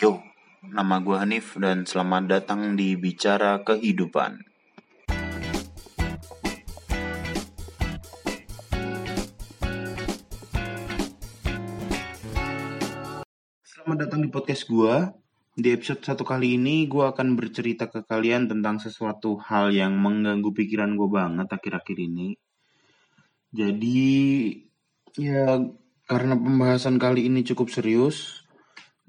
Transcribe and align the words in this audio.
Yo, 0.00 0.16
nama 0.64 0.96
gue 1.04 1.12
Hanif 1.12 1.60
dan 1.60 1.84
selamat 1.84 2.24
datang 2.24 2.72
di 2.72 2.96
Bicara 2.96 3.60
Kehidupan. 3.60 4.40
Selamat 13.60 14.08
datang 14.08 14.24
di 14.24 14.32
podcast 14.32 14.64
gue. 14.72 15.12
Di 15.60 15.68
episode 15.76 16.00
satu 16.00 16.24
kali 16.24 16.56
ini 16.56 16.88
gue 16.88 17.04
akan 17.04 17.36
bercerita 17.36 17.92
ke 17.92 18.00
kalian 18.00 18.48
tentang 18.48 18.80
sesuatu 18.80 19.36
hal 19.36 19.68
yang 19.68 20.00
mengganggu 20.00 20.48
pikiran 20.56 20.96
gue 20.96 21.12
banget 21.12 21.52
akhir-akhir 21.52 21.98
ini. 22.00 22.40
Jadi 23.52 24.08
ya 25.20 25.60
karena 26.08 26.40
pembahasan 26.40 26.96
kali 26.96 27.28
ini 27.28 27.44
cukup 27.44 27.68
serius, 27.68 28.39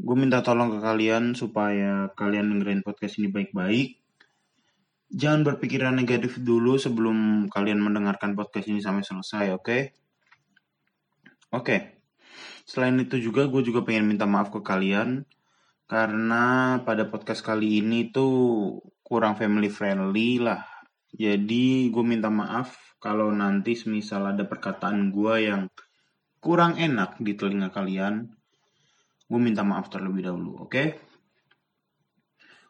gue 0.02 0.18
minta 0.18 0.42
tolong 0.42 0.74
ke 0.74 0.80
kalian 0.82 1.38
supaya 1.38 2.10
kalian 2.18 2.50
dengerin 2.58 2.82
podcast 2.82 3.22
ini 3.22 3.30
baik-baik. 3.30 4.02
Jangan 5.14 5.46
berpikiran 5.46 5.94
negatif 5.94 6.42
dulu 6.42 6.82
sebelum 6.82 7.46
kalian 7.54 7.78
mendengarkan 7.78 8.34
podcast 8.34 8.66
ini 8.66 8.82
sampai 8.82 9.06
selesai, 9.06 9.46
oke? 9.54 9.62
Okay? 9.62 9.82
Oke. 11.54 11.62
Okay. 11.62 11.80
Selain 12.66 12.98
itu 12.98 13.22
juga 13.22 13.46
gue 13.46 13.62
juga 13.62 13.86
pengen 13.86 14.10
minta 14.10 14.26
maaf 14.26 14.50
ke 14.50 14.64
kalian 14.66 15.28
karena 15.86 16.80
pada 16.88 17.06
podcast 17.06 17.44
kali 17.44 17.84
ini 17.84 18.10
tuh 18.10 18.80
kurang 19.06 19.38
family 19.38 19.70
friendly 19.70 20.42
lah. 20.42 20.66
Jadi 21.12 21.92
gue 21.92 22.04
minta 22.08 22.32
maaf 22.32 22.96
kalau 22.98 23.30
nanti 23.30 23.76
semisal 23.76 24.32
ada 24.32 24.48
perkataan 24.48 25.12
gue 25.12 25.36
yang 25.46 25.68
kurang 26.40 26.80
enak 26.80 27.20
di 27.20 27.36
telinga 27.36 27.70
kalian 27.70 28.41
gue 29.32 29.40
minta 29.40 29.64
maaf 29.64 29.88
terlebih 29.88 30.28
dahulu, 30.28 30.68
oke? 30.68 30.76
Okay? 30.76 30.88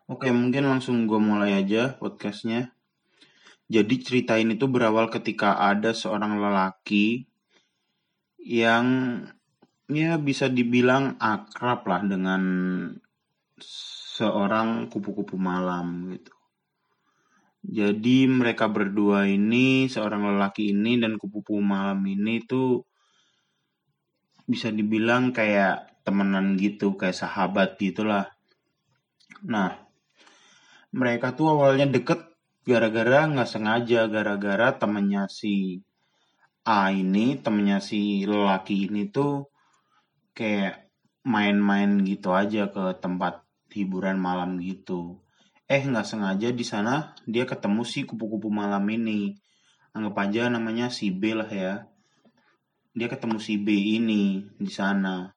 Oke, 0.06 0.30
mungkin 0.30 0.70
langsung 0.70 1.10
gue 1.10 1.18
mulai 1.18 1.58
aja 1.58 1.98
podcastnya. 1.98 2.70
Jadi 3.66 3.95
cerita 3.98 4.38
ini 4.38 4.59
tuh 4.62 4.70
berawal 4.70 5.09
ketika 5.09 5.58
ada 5.58 5.95
seorang 5.95 6.38
lelaki 6.38 7.26
yang 8.38 8.86
ya 9.90 10.22
bisa 10.22 10.53
dibilang 10.53 11.18
akrab 11.18 11.81
lah 11.90 12.06
dengan 12.06 12.44
seorang 14.22 14.86
kupu-kupu 14.92 15.42
malam 15.42 16.14
gitu. 16.14 16.36
Jadi 17.66 18.30
mereka 18.30 18.70
berdua 18.70 19.25
ini, 19.25 19.90
seorang 19.90 20.30
lelaki 20.30 20.78
ini 20.78 21.02
dan 21.02 21.18
kupu-kupu 21.18 21.58
malam 21.58 22.06
ini 22.06 22.44
tuh 22.46 22.86
bisa 24.46 24.70
dibilang 24.70 25.31
kayak 25.31 25.91
temenan 26.02 26.57
gitu 26.57 26.97
kayak 26.97 27.17
sahabat 27.17 27.77
gitulah. 27.77 28.33
Nah 29.45 29.77
mereka 30.91 31.31
tuh 31.31 31.55
awalnya 31.55 31.88
deket 31.88 32.31
gara-gara 32.67 33.25
nggak 33.25 33.49
sengaja 33.49 34.05
gara-gara 34.11 34.75
temennya 34.75 35.25
si 35.31 35.81
A 36.61 36.94
ini 36.94 37.41
temennya 37.41 37.81
si 37.81 38.22
lelaki 38.22 38.85
ini 38.85 39.09
tuh 39.09 39.49
kayak 40.38 40.94
main-main 41.25 42.02
gitu 42.05 42.33
aja 42.38 42.69
ke 42.69 43.02
tempat 43.02 43.41
hiburan 43.73 44.22
malam 44.22 44.61
gitu. 44.61 45.22
Eh 45.66 45.81
nggak 45.81 46.05
sengaja 46.05 46.53
di 46.53 46.66
sana 46.67 47.17
dia 47.25 47.49
ketemu 47.49 47.81
si 47.81 48.05
kupu-kupu 48.05 48.53
malam 48.53 48.85
ini. 48.94 49.33
Anggap 49.97 50.29
aja 50.29 50.53
namanya 50.53 50.94
si 50.94 51.09
B 51.09 51.33
lah 51.33 51.49
ya. 51.49 51.73
Dia 52.94 53.07
ketemu 53.09 53.38
si 53.41 53.57
B 53.57 53.73
ini 53.97 54.45
di 54.59 54.69
sana 54.69 55.33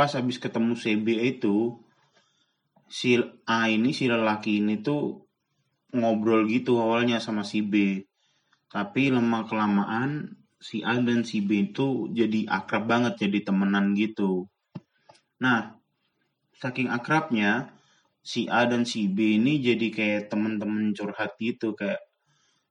pas 0.00 0.16
habis 0.16 0.40
ketemu 0.40 0.72
CB 0.72 1.36
itu 1.36 1.76
si 2.88 3.20
A 3.44 3.68
ini 3.68 3.92
si 3.92 4.08
lelaki 4.08 4.64
ini 4.64 4.80
tuh 4.80 5.28
ngobrol 5.92 6.48
gitu 6.48 6.80
awalnya 6.80 7.20
sama 7.20 7.44
si 7.44 7.60
B. 7.60 8.00
Tapi 8.72 9.12
lama 9.12 9.44
kelamaan 9.44 10.40
si 10.56 10.80
A 10.80 10.96
dan 11.04 11.20
si 11.28 11.44
B 11.44 11.68
itu 11.68 12.08
jadi 12.16 12.48
akrab 12.48 12.88
banget 12.88 13.28
jadi 13.28 13.52
temenan 13.52 13.92
gitu. 13.92 14.48
Nah 15.44 15.76
saking 16.56 16.88
akrabnya 16.88 17.76
si 18.24 18.48
A 18.48 18.64
dan 18.64 18.88
si 18.88 19.04
B 19.04 19.36
ini 19.36 19.60
jadi 19.60 19.92
kayak 19.92 20.32
temen-temen 20.32 20.96
curhat 20.96 21.36
gitu. 21.36 21.76
Kayak 21.76 22.00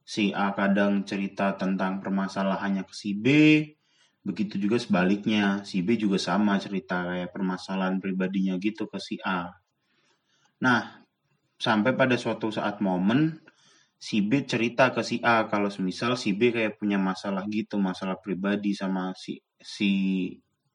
si 0.02 0.34
A 0.34 0.50
kadang 0.58 1.06
cerita 1.06 1.54
tentang 1.54 2.02
permasalahannya 2.02 2.90
ke 2.90 2.94
si 2.98 3.14
B 3.14 3.26
Begitu 4.20 4.60
juga 4.60 4.76
sebaliknya, 4.76 5.64
si 5.64 5.80
B 5.80 5.96
juga 5.96 6.20
sama 6.20 6.60
cerita 6.60 7.08
kayak 7.08 7.32
permasalahan 7.32 8.04
pribadinya 8.04 8.60
gitu 8.60 8.86
ke 8.92 9.00
si 9.00 9.16
A. 9.24 9.48
Nah, 10.60 11.08
sampai 11.56 11.96
pada 11.96 12.20
suatu 12.20 12.52
saat 12.52 12.84
momen 12.84 13.40
si 14.00 14.24
B 14.24 14.44
cerita 14.44 14.92
ke 14.92 15.04
si 15.04 15.20
A 15.24 15.48
kalau 15.48 15.72
semisal 15.72 16.20
si 16.20 16.36
B 16.36 16.52
kayak 16.52 16.76
punya 16.80 17.00
masalah 17.00 17.48
gitu, 17.48 17.80
masalah 17.80 18.20
pribadi 18.20 18.76
sama 18.76 19.16
si 19.16 19.40
si 19.60 19.92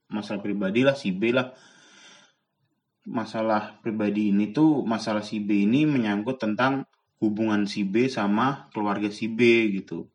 masalah 0.09 0.41
pribadi 0.41 0.81
lah 0.85 0.97
si 0.97 1.13
B 1.13 1.33
lah. 1.33 1.53
Masalah 3.05 3.85
pribadi 3.85 4.33
ini 4.33 4.49
tuh 4.57 4.81
masalah 4.89 5.21
si 5.21 5.37
B 5.37 5.69
ini 5.69 5.85
menyangkut 5.85 6.41
tentang 6.41 6.89
hubungan 7.21 7.69
si 7.69 7.85
B 7.85 8.09
sama 8.09 8.73
keluarga 8.73 9.13
si 9.13 9.29
B 9.29 9.69
gitu. 9.77 10.09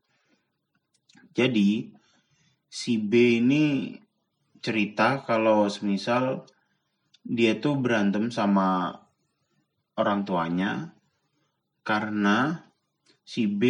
Jadi 1.38 1.94
si 2.70 3.02
B 3.02 3.42
ini 3.42 3.98
cerita 4.62 5.26
kalau 5.26 5.66
semisal 5.66 6.46
dia 7.26 7.58
tuh 7.58 7.82
berantem 7.82 8.30
sama 8.30 8.94
orang 9.98 10.22
tuanya 10.22 10.94
karena 11.82 12.70
si 13.26 13.50
B 13.50 13.62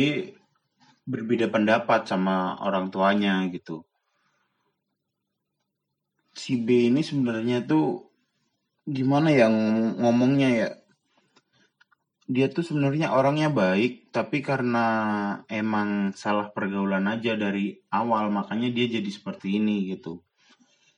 berbeda 1.08 1.48
pendapat 1.50 2.06
sama 2.06 2.60
orang 2.60 2.92
tuanya 2.92 3.42
gitu. 3.50 3.88
Si 6.36 6.60
B 6.60 6.92
ini 6.92 7.02
sebenarnya 7.02 7.66
tuh 7.66 8.12
gimana 8.84 9.32
ya 9.32 9.48
ngomongnya 10.00 10.50
ya? 10.52 10.70
Dia 12.30 12.46
tuh 12.54 12.62
sebenarnya 12.62 13.10
orangnya 13.10 13.50
baik, 13.50 14.14
tapi 14.14 14.46
karena 14.46 14.86
emang 15.50 16.14
salah 16.14 16.54
pergaulan 16.54 17.10
aja 17.10 17.34
dari 17.34 17.74
awal, 17.90 18.30
makanya 18.30 18.70
dia 18.70 19.02
jadi 19.02 19.10
seperti 19.10 19.58
ini 19.58 19.90
gitu. 19.90 20.22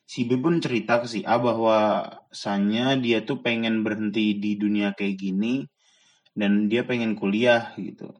Si 0.03 0.27
B 0.27 0.35
pun 0.43 0.59
cerita 0.59 0.99
ke 0.99 1.07
si 1.07 1.23
A 1.23 1.39
bahwa 1.39 2.03
sanya 2.35 2.99
dia 2.99 3.23
tuh 3.23 3.39
pengen 3.39 3.79
berhenti 3.79 4.35
di 4.35 4.59
dunia 4.59 4.91
kayak 4.91 5.15
gini 5.15 5.63
dan 6.35 6.67
dia 6.67 6.83
pengen 6.83 7.15
kuliah 7.15 7.71
gitu. 7.79 8.11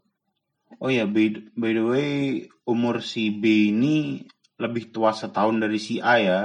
Oh 0.79 0.87
ya, 0.87 1.03
by, 1.03 1.51
by 1.51 1.71
the 1.75 1.83
way, 1.83 2.11
umur 2.63 3.03
si 3.03 3.27
B 3.35 3.75
ini 3.75 4.23
lebih 4.55 4.95
tua 4.95 5.11
setahun 5.11 5.59
dari 5.59 5.83
si 5.83 5.99
A 5.99 6.15
ya. 6.15 6.41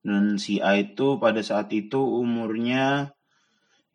Dan 0.00 0.40
si 0.40 0.64
A 0.64 0.80
itu 0.80 1.20
pada 1.20 1.44
saat 1.44 1.68
itu 1.76 2.00
umurnya 2.00 3.12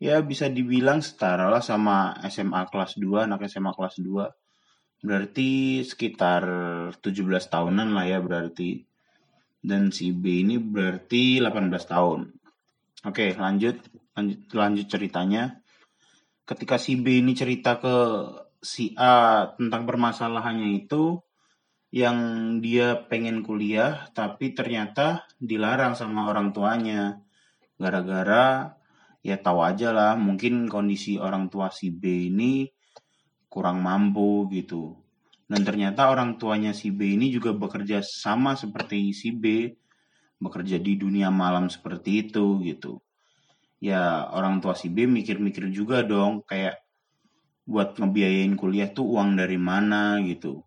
ya 0.02 0.18
bisa 0.18 0.50
dibilang 0.50 0.98
setara 0.98 1.46
lah 1.46 1.62
sama 1.62 2.18
SMA 2.26 2.66
kelas 2.66 2.98
2, 2.98 3.30
anak 3.30 3.46
SMA 3.46 3.70
kelas 3.70 4.02
2. 4.02 5.06
Berarti 5.06 5.82
sekitar 5.86 6.42
17 6.98 6.98
tahunan 7.46 7.94
lah 7.94 8.10
ya 8.10 8.18
berarti. 8.18 8.82
Dan 9.62 9.94
si 9.94 10.10
B 10.10 10.42
ini 10.42 10.58
berarti 10.58 11.38
18 11.38 11.70
tahun. 11.86 12.34
Oke, 13.06 13.38
lanjut 13.38 13.78
lanjut 14.18 14.40
lanjut 14.50 14.86
ceritanya. 14.90 15.62
Ketika 16.42 16.82
si 16.82 16.98
B 16.98 17.22
ini 17.22 17.38
cerita 17.38 17.78
ke 17.78 17.94
si 18.58 18.90
A 18.98 19.46
tentang 19.54 19.86
permasalahannya 19.86 20.82
itu 20.82 21.22
yang 21.94 22.18
dia 22.58 23.06
pengen 23.06 23.46
kuliah 23.46 24.10
tapi 24.16 24.50
ternyata 24.50 25.28
dilarang 25.38 25.94
sama 25.94 26.26
orang 26.26 26.50
tuanya 26.50 27.20
gara-gara 27.76 28.80
ya 29.22 29.38
tahu 29.38 29.62
aja 29.62 29.94
lah 29.94 30.12
mungkin 30.18 30.66
kondisi 30.66 31.16
orang 31.16 31.46
tua 31.46 31.70
si 31.70 31.94
B 31.94 32.28
ini 32.28 32.66
kurang 33.46 33.80
mampu 33.80 34.50
gitu. 34.50 34.98
Dan 35.46 35.62
ternyata 35.62 36.10
orang 36.10 36.40
tuanya 36.40 36.74
si 36.74 36.90
B 36.90 37.14
ini 37.14 37.30
juga 37.30 37.54
bekerja 37.54 38.02
sama 38.02 38.58
seperti 38.58 39.14
si 39.14 39.30
B 39.30 39.70
bekerja 40.42 40.82
di 40.82 40.98
dunia 40.98 41.30
malam 41.30 41.70
seperti 41.70 42.28
itu 42.28 42.58
gitu. 42.66 42.98
Ya 43.78 44.26
orang 44.34 44.58
tua 44.58 44.74
si 44.74 44.90
B 44.90 45.06
mikir-mikir 45.06 45.70
juga 45.70 46.02
dong 46.02 46.42
kayak 46.42 46.82
buat 47.62 47.94
ngebiayain 47.94 48.58
kuliah 48.58 48.90
tuh 48.90 49.06
uang 49.06 49.38
dari 49.38 49.58
mana 49.60 50.18
gitu. 50.24 50.66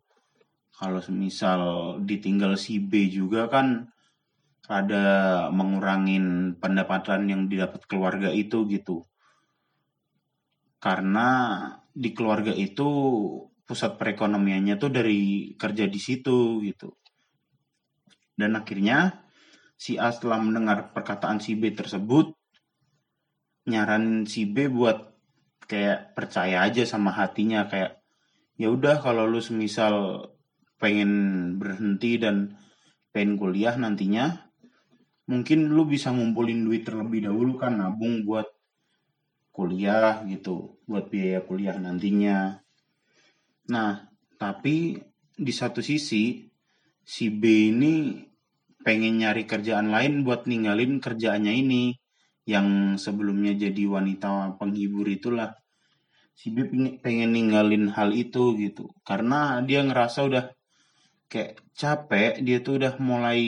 Kalau 0.75 0.99
misal 1.11 1.59
ditinggal 2.03 2.55
si 2.55 2.79
B 2.79 3.07
juga 3.11 3.47
kan 3.51 3.87
ada 4.69 5.05
mengurangin 5.53 6.57
pendapatan 6.57 7.29
yang 7.29 7.41
didapat 7.45 7.85
keluarga 7.85 8.33
itu 8.33 8.65
gitu. 8.69 9.05
Karena 10.81 11.27
di 11.89 12.11
keluarga 12.11 12.53
itu 12.53 12.87
pusat 13.65 13.97
perekonomiannya 13.97 14.75
tuh 14.77 14.91
dari 14.93 15.53
kerja 15.57 15.89
di 15.89 15.99
situ 16.01 16.61
gitu. 16.61 16.93
Dan 18.35 18.53
akhirnya 18.59 19.25
si 19.75 19.97
A 19.97 20.13
setelah 20.13 20.39
mendengar 20.39 20.93
perkataan 20.93 21.41
si 21.41 21.57
B 21.57 21.73
tersebut 21.73 22.35
nyaranin 23.65 24.29
si 24.29 24.45
B 24.45 24.69
buat 24.69 25.17
kayak 25.65 26.13
percaya 26.13 26.61
aja 26.61 26.85
sama 26.85 27.09
hatinya 27.09 27.65
kayak 27.65 27.97
ya 28.55 28.69
udah 28.69 29.01
kalau 29.01 29.25
lu 29.25 29.41
semisal 29.41 30.29
pengen 30.77 31.11
berhenti 31.57 32.21
dan 32.21 32.61
pengen 33.09 33.41
kuliah 33.41 33.73
nantinya 33.73 34.44
mungkin 35.25 35.73
lu 35.73 35.89
bisa 35.89 36.13
ngumpulin 36.13 36.65
duit 36.65 36.85
terlebih 36.85 37.25
dahulu 37.25 37.57
kan 37.57 37.81
nabung 37.81 38.21
buat 38.21 38.45
kuliah 39.49 40.21
gitu 40.29 40.77
buat 40.85 41.09
biaya 41.09 41.41
kuliah 41.41 41.77
nantinya. 41.79 42.59
Nah 43.71 44.05
tapi 44.37 44.99
di 45.33 45.53
satu 45.55 45.81
sisi 45.81 46.45
si 47.01 47.25
B 47.33 47.73
ini 47.73 48.21
pengen 48.85 49.23
nyari 49.23 49.49
kerjaan 49.49 49.89
lain 49.89 50.21
buat 50.21 50.45
ninggalin 50.45 51.01
kerjaannya 51.01 51.53
ini 51.55 51.97
yang 52.45 52.99
sebelumnya 53.01 53.57
jadi 53.57 53.89
wanita 53.89 54.61
penghibur 54.61 55.09
itulah. 55.09 55.57
Si 56.35 56.53
B 56.53 56.69
pengen 57.01 57.33
ninggalin 57.33 57.89
hal 57.95 58.13
itu 58.13 58.53
gitu 58.59 58.91
karena 59.01 59.63
dia 59.65 59.81
ngerasa 59.81 60.19
udah 60.27 60.45
kayak 61.25 61.61
capek 61.73 62.39
dia 62.45 62.61
tuh 62.61 62.79
udah 62.79 62.93
mulai 63.01 63.41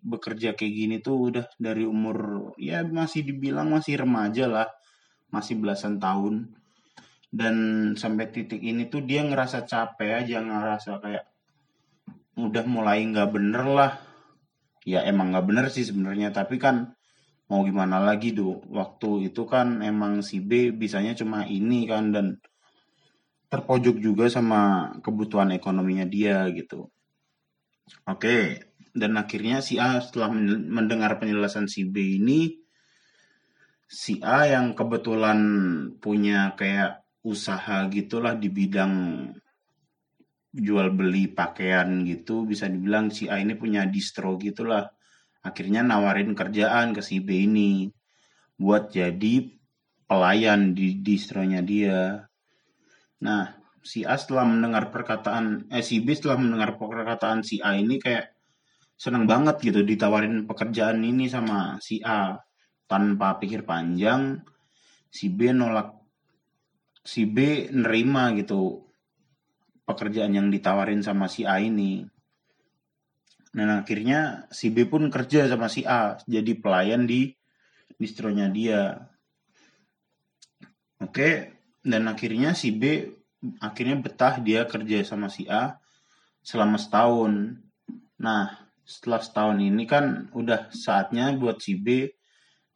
bekerja 0.00 0.56
kayak 0.56 0.74
gini 0.74 0.96
tuh 1.04 1.30
udah 1.30 1.46
dari 1.60 1.84
umur 1.84 2.50
ya 2.56 2.82
masih 2.82 3.22
dibilang 3.22 3.70
masih 3.70 4.02
remaja 4.02 4.48
lah 4.48 4.68
masih 5.30 5.58
belasan 5.58 6.02
tahun. 6.02 6.54
Dan 7.30 7.54
sampai 7.94 8.26
titik 8.34 8.58
ini 8.58 8.90
tuh 8.90 9.06
dia 9.06 9.22
ngerasa 9.22 9.62
capek 9.62 10.26
aja 10.26 10.42
ngerasa 10.42 10.98
kayak 10.98 11.24
udah 12.34 12.64
mulai 12.66 13.06
nggak 13.06 13.30
bener 13.30 13.64
lah. 13.70 13.92
Ya 14.82 15.06
emang 15.06 15.30
nggak 15.30 15.46
bener 15.46 15.66
sih 15.70 15.86
sebenarnya 15.86 16.34
tapi 16.34 16.58
kan 16.58 16.98
mau 17.50 17.62
gimana 17.66 18.02
lagi 18.02 18.34
tuh 18.34 18.62
waktu 18.70 19.30
itu 19.30 19.42
kan 19.46 19.82
emang 19.82 20.22
si 20.22 20.42
B 20.42 20.74
bisanya 20.74 21.14
cuma 21.18 21.46
ini 21.46 21.86
kan 21.86 22.14
dan 22.14 22.26
terpojok 23.50 23.98
juga 23.98 24.30
sama 24.30 24.94
kebutuhan 25.02 25.50
ekonominya 25.50 26.06
dia 26.06 26.46
gitu 26.54 26.86
oke 28.06 28.38
dan 28.90 29.12
akhirnya 29.14 29.62
si 29.62 29.78
A 29.78 30.02
setelah 30.02 30.34
mendengar 30.66 31.18
penjelasan 31.22 31.70
si 31.70 31.86
B 31.86 32.18
ini 32.18 32.58
si 33.86 34.18
A 34.22 34.46
yang 34.50 34.74
kebetulan 34.74 35.40
punya 35.98 36.54
kayak 36.58 37.06
usaha 37.22 37.86
gitulah 37.90 38.34
di 38.34 38.48
bidang 38.50 38.94
jual 40.50 40.90
beli 40.90 41.30
pakaian 41.30 42.02
gitu 42.02 42.42
bisa 42.42 42.66
dibilang 42.66 43.14
si 43.14 43.30
A 43.30 43.38
ini 43.38 43.54
punya 43.54 43.86
distro 43.86 44.34
gitulah 44.38 44.90
akhirnya 45.46 45.86
nawarin 45.86 46.34
kerjaan 46.34 46.90
ke 46.90 47.00
si 47.00 47.22
B 47.22 47.46
ini 47.46 47.86
buat 48.60 48.92
jadi 48.92 49.60
pelayan 50.10 50.74
di 50.74 50.98
distronya 50.98 51.62
dia. 51.62 52.26
Nah, 53.22 53.59
si 53.80 54.04
A 54.04 54.16
setelah 54.16 54.44
mendengar 54.44 54.92
perkataan 54.92 55.68
eh 55.72 55.84
si 55.84 56.04
B 56.04 56.12
setelah 56.12 56.36
mendengar 56.36 56.76
perkataan 56.76 57.40
si 57.40 57.58
A 57.64 57.76
ini 57.76 57.96
kayak 57.96 58.32
seneng 59.00 59.24
banget 59.24 59.56
gitu 59.64 59.80
ditawarin 59.80 60.44
pekerjaan 60.44 61.00
ini 61.00 61.26
sama 61.32 61.80
si 61.80 62.04
A 62.04 62.36
tanpa 62.84 63.40
pikir 63.40 63.64
panjang 63.64 64.44
si 65.08 65.32
B 65.32 65.56
nolak 65.56 65.96
si 67.00 67.24
B 67.24 67.68
nerima 67.72 68.36
gitu 68.36 68.84
pekerjaan 69.88 70.36
yang 70.36 70.52
ditawarin 70.52 71.00
sama 71.00 71.26
si 71.32 71.48
A 71.48 71.56
ini 71.58 72.04
Nah 73.50 73.82
akhirnya 73.82 74.46
si 74.54 74.70
B 74.70 74.86
pun 74.86 75.10
kerja 75.10 75.50
sama 75.50 75.66
si 75.66 75.82
A 75.82 76.14
jadi 76.22 76.54
pelayan 76.54 77.02
di 77.02 77.34
distronya 77.98 78.46
dia. 78.46 79.10
Oke, 81.00 81.58
dan 81.82 82.06
akhirnya 82.06 82.54
si 82.54 82.70
B 82.70 83.10
akhirnya 83.60 83.96
betah 84.00 84.36
dia 84.40 84.68
kerja 84.68 85.04
sama 85.04 85.32
si 85.32 85.48
A 85.48 85.80
selama 86.44 86.76
setahun. 86.76 87.56
Nah, 88.20 88.52
setelah 88.84 89.20
setahun 89.20 89.58
ini 89.60 89.84
kan 89.88 90.28
udah 90.36 90.68
saatnya 90.72 91.32
buat 91.36 91.60
si 91.60 91.76
B 91.80 92.08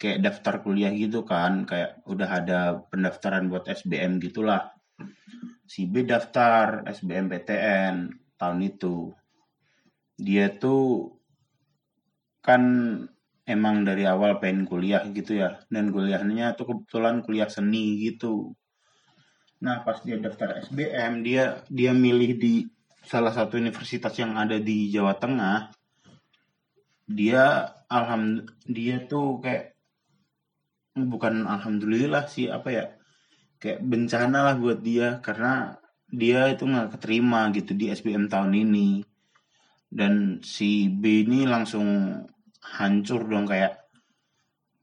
kayak 0.01 0.21
daftar 0.25 0.65
kuliah 0.65 0.93
gitu 0.93 1.25
kan, 1.25 1.69
kayak 1.69 2.05
udah 2.09 2.29
ada 2.29 2.61
pendaftaran 2.89 3.49
buat 3.49 3.69
SBM 3.69 4.21
gitulah. 4.21 4.73
Si 5.65 5.89
B 5.89 6.05
daftar 6.05 6.85
SBMPTN 6.89 8.13
tahun 8.37 8.61
itu 8.65 9.13
dia 10.15 10.53
tuh 10.53 11.19
kan 12.45 12.63
emang 13.49 13.85
dari 13.85 14.05
awal 14.05 14.39
pengen 14.41 14.69
kuliah 14.69 15.05
gitu 15.11 15.41
ya 15.41 15.61
dan 15.73 15.91
kuliahnya 15.91 16.57
tuh 16.57 16.69
kebetulan 16.71 17.25
kuliah 17.25 17.49
seni 17.49 18.05
gitu 18.05 18.53
nah 19.65 19.81
pas 19.81 19.97
dia 20.05 20.21
daftar 20.21 20.61
SBM 20.69 21.25
dia 21.25 21.65
dia 21.73 21.97
milih 21.97 22.37
di 22.37 22.55
salah 23.05 23.33
satu 23.33 23.61
universitas 23.61 24.17
yang 24.17 24.35
ada 24.35 24.57
di 24.57 24.89
Jawa 24.89 25.15
Tengah. 25.21 25.71
Dia 27.05 27.69
alham 27.89 28.49
dia 28.65 29.05
tuh 29.05 29.45
kayak 29.45 29.77
bukan 30.97 31.45
alhamdulillah 31.45 32.25
sih 32.33 32.49
apa 32.49 32.69
ya 32.73 32.85
kayak 33.61 33.85
bencana 33.85 34.53
lah 34.53 34.57
buat 34.57 34.81
dia. 34.81 35.21
Karena 35.21 35.77
dia 36.09 36.49
itu 36.49 36.65
nggak 36.65 36.97
keterima 36.99 37.53
gitu 37.53 37.77
di 37.77 37.93
SBM 37.93 38.33
tahun 38.33 38.57
ini. 38.57 39.05
Dan 39.95 40.43
si 40.43 40.91
B 40.91 41.29
ini 41.29 41.47
langsung 41.47 42.19
hancur 42.65 43.29
dong 43.29 43.47
kayak 43.47 43.85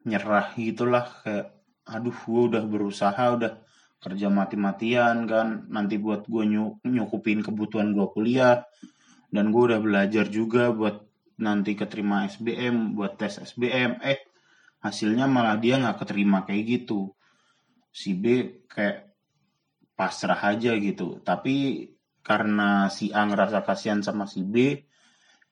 nyerah 0.05 0.53
gitulah 0.55 1.09
kayak 1.25 1.57
aduh 1.85 2.13
gue 2.13 2.41
udah 2.53 2.63
berusaha 2.63 3.23
udah 3.37 3.53
kerja 4.01 4.27
mati-matian 4.33 5.29
kan 5.29 5.69
nanti 5.69 6.01
buat 6.01 6.25
gue 6.25 6.43
nyukupin 6.83 7.45
kebutuhan 7.45 7.93
gue 7.93 8.07
kuliah. 8.09 8.65
Dan 9.31 9.53
gue 9.53 9.71
udah 9.71 9.79
belajar 9.79 10.27
juga 10.27 10.73
buat 10.73 11.07
nanti 11.39 11.73
keterima 11.77 12.27
SBM 12.27 12.97
buat 12.97 13.15
tes 13.17 13.39
SBM 13.39 14.03
eh 14.03 14.19
hasilnya 14.83 15.25
malah 15.25 15.57
dia 15.57 15.77
nggak 15.79 16.03
keterima 16.03 16.43
kayak 16.43 16.81
gitu. 16.81 17.13
Si 17.93 18.17
B 18.17 18.57
kayak 18.67 19.13
pasrah 19.95 20.41
aja 20.41 20.73
gitu. 20.75 21.21
Tapi 21.21 21.87
karena 22.25 22.89
si 22.89 23.13
A 23.13 23.25
ngerasa 23.25 23.61
kasihan 23.61 24.01
sama 24.01 24.25
si 24.25 24.41
B 24.41 24.81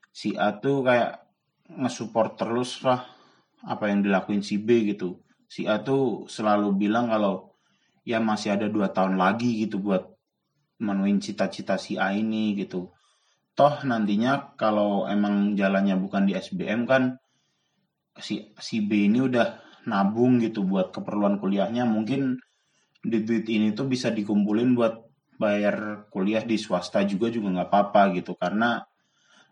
si 0.09 0.33
A 0.35 0.57
tuh 0.57 0.83
kayak 0.83 1.21
ngesupport 1.69 2.33
terus 2.33 2.81
lah 2.81 3.05
apa 3.63 3.93
yang 3.93 4.01
dilakuin 4.01 4.41
si 4.41 4.57
B 4.57 4.89
gitu. 4.89 5.21
Si 5.49 5.65
A 5.69 5.81
tuh 5.81 6.25
selalu 6.29 6.73
bilang 6.77 7.09
kalau 7.09 7.48
ya 8.09 8.17
masih 8.17 8.57
ada 8.57 8.65
dua 8.65 8.89
tahun 8.89 9.21
lagi 9.21 9.69
gitu 9.69 9.77
buat 9.77 10.09
menuin 10.81 11.21
cita-cita 11.21 11.77
si 11.77 11.93
A 12.01 12.09
ini 12.17 12.57
gitu. 12.57 12.89
Toh 13.53 13.75
nantinya 13.85 14.57
kalau 14.57 15.05
emang 15.05 15.53
jalannya 15.53 15.93
bukan 16.01 16.25
di 16.25 16.33
SBM 16.33 16.89
kan 16.89 17.21
si 18.17 18.49
si 18.57 18.81
B 18.81 19.05
ini 19.05 19.21
udah 19.21 19.61
nabung 19.85 20.41
gitu 20.41 20.65
buat 20.65 20.89
keperluan 20.89 21.37
kuliahnya 21.37 21.85
mungkin 21.85 22.41
duit 23.05 23.45
ini 23.47 23.71
tuh 23.77 23.85
bisa 23.85 24.09
dikumpulin 24.09 24.73
buat 24.73 25.05
bayar 25.39 26.09
kuliah 26.11 26.43
di 26.43 26.59
swasta 26.59 27.05
juga 27.07 27.31
juga 27.31 27.47
nggak 27.55 27.69
apa-apa 27.71 28.01
gitu 28.17 28.35
karena 28.35 28.83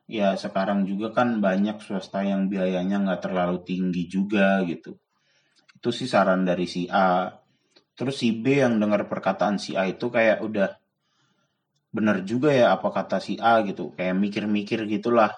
ya 0.08 0.36
sekarang 0.36 0.84
juga 0.84 1.16
kan 1.16 1.40
banyak 1.40 1.80
swasta 1.80 2.24
yang 2.24 2.52
biayanya 2.52 3.04
nggak 3.04 3.22
terlalu 3.24 3.64
tinggi 3.64 4.08
juga 4.08 4.64
gitu. 4.68 5.00
Itu 5.78 5.94
sih 5.94 6.10
saran 6.10 6.44
dari 6.48 6.66
si 6.66 6.88
A. 6.92 7.30
Terus 7.98 8.16
si 8.22 8.30
B 8.30 8.62
yang 8.62 8.78
dengar 8.78 9.10
perkataan 9.10 9.58
si 9.58 9.74
A 9.74 9.90
itu 9.90 10.14
kayak 10.14 10.46
udah 10.46 10.78
bener 11.90 12.22
juga 12.22 12.54
ya 12.54 12.78
apa 12.78 12.94
kata 12.94 13.18
si 13.18 13.42
A 13.42 13.66
gitu. 13.66 13.92
Kayak 13.98 14.16
mikir-mikir 14.22 14.86
gitulah. 14.86 15.34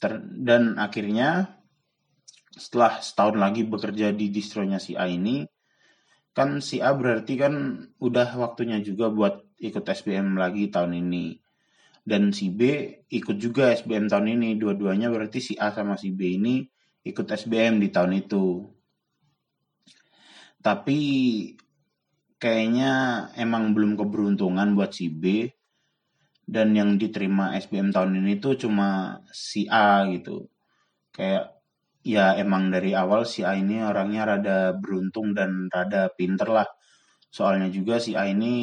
Ter 0.00 0.20
dan 0.20 0.80
akhirnya 0.80 1.60
setelah 2.56 3.04
setahun 3.04 3.36
lagi 3.36 3.68
bekerja 3.68 4.16
di 4.16 4.32
distronya 4.32 4.80
si 4.80 4.96
A 4.96 5.04
ini, 5.04 5.44
kan 6.32 6.64
si 6.64 6.80
A 6.80 6.96
berarti 6.96 7.36
kan 7.36 7.84
udah 8.00 8.32
waktunya 8.40 8.80
juga 8.80 9.12
buat 9.12 9.44
ikut 9.60 9.84
SBM 9.84 10.40
lagi 10.40 10.72
tahun 10.72 11.04
ini 11.04 11.36
dan 12.06 12.30
si 12.30 12.54
B 12.54 12.86
ikut 13.10 13.34
juga 13.34 13.74
SBM 13.74 14.06
tahun 14.06 14.38
ini. 14.38 14.54
Dua-duanya 14.54 15.10
berarti 15.10 15.42
si 15.42 15.52
A 15.58 15.74
sama 15.74 15.98
si 15.98 16.14
B 16.14 16.38
ini 16.38 16.62
ikut 17.02 17.26
SBM 17.26 17.82
di 17.82 17.90
tahun 17.90 18.22
itu. 18.22 18.62
Tapi 20.66 20.98
kayaknya 22.42 22.92
emang 23.38 23.70
belum 23.70 23.94
keberuntungan 23.94 24.74
buat 24.74 24.90
si 24.90 25.06
B 25.06 25.46
dan 26.42 26.74
yang 26.74 26.98
diterima 26.98 27.54
SBM 27.54 27.94
tahun 27.94 28.18
ini 28.18 28.42
tuh 28.42 28.58
cuma 28.58 29.22
si 29.30 29.70
A 29.70 30.02
gitu. 30.10 30.50
Kayak 31.14 31.54
ya 32.02 32.34
emang 32.34 32.74
dari 32.74 32.98
awal 32.98 33.22
si 33.30 33.46
A 33.46 33.54
ini 33.54 33.78
orangnya 33.78 34.34
rada 34.34 34.58
beruntung 34.74 35.38
dan 35.38 35.70
rada 35.70 36.10
pinter 36.18 36.50
lah 36.50 36.66
Soalnya 37.36 37.68
juga 37.68 38.00
si 38.00 38.16
A 38.16 38.24
ini 38.24 38.54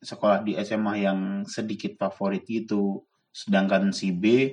sekolah 0.00 0.40
di 0.40 0.56
SMA 0.56 1.04
yang 1.04 1.20
sedikit 1.44 2.00
favorit 2.00 2.48
gitu. 2.48 3.04
Sedangkan 3.28 3.92
si 3.92 4.16
B 4.16 4.48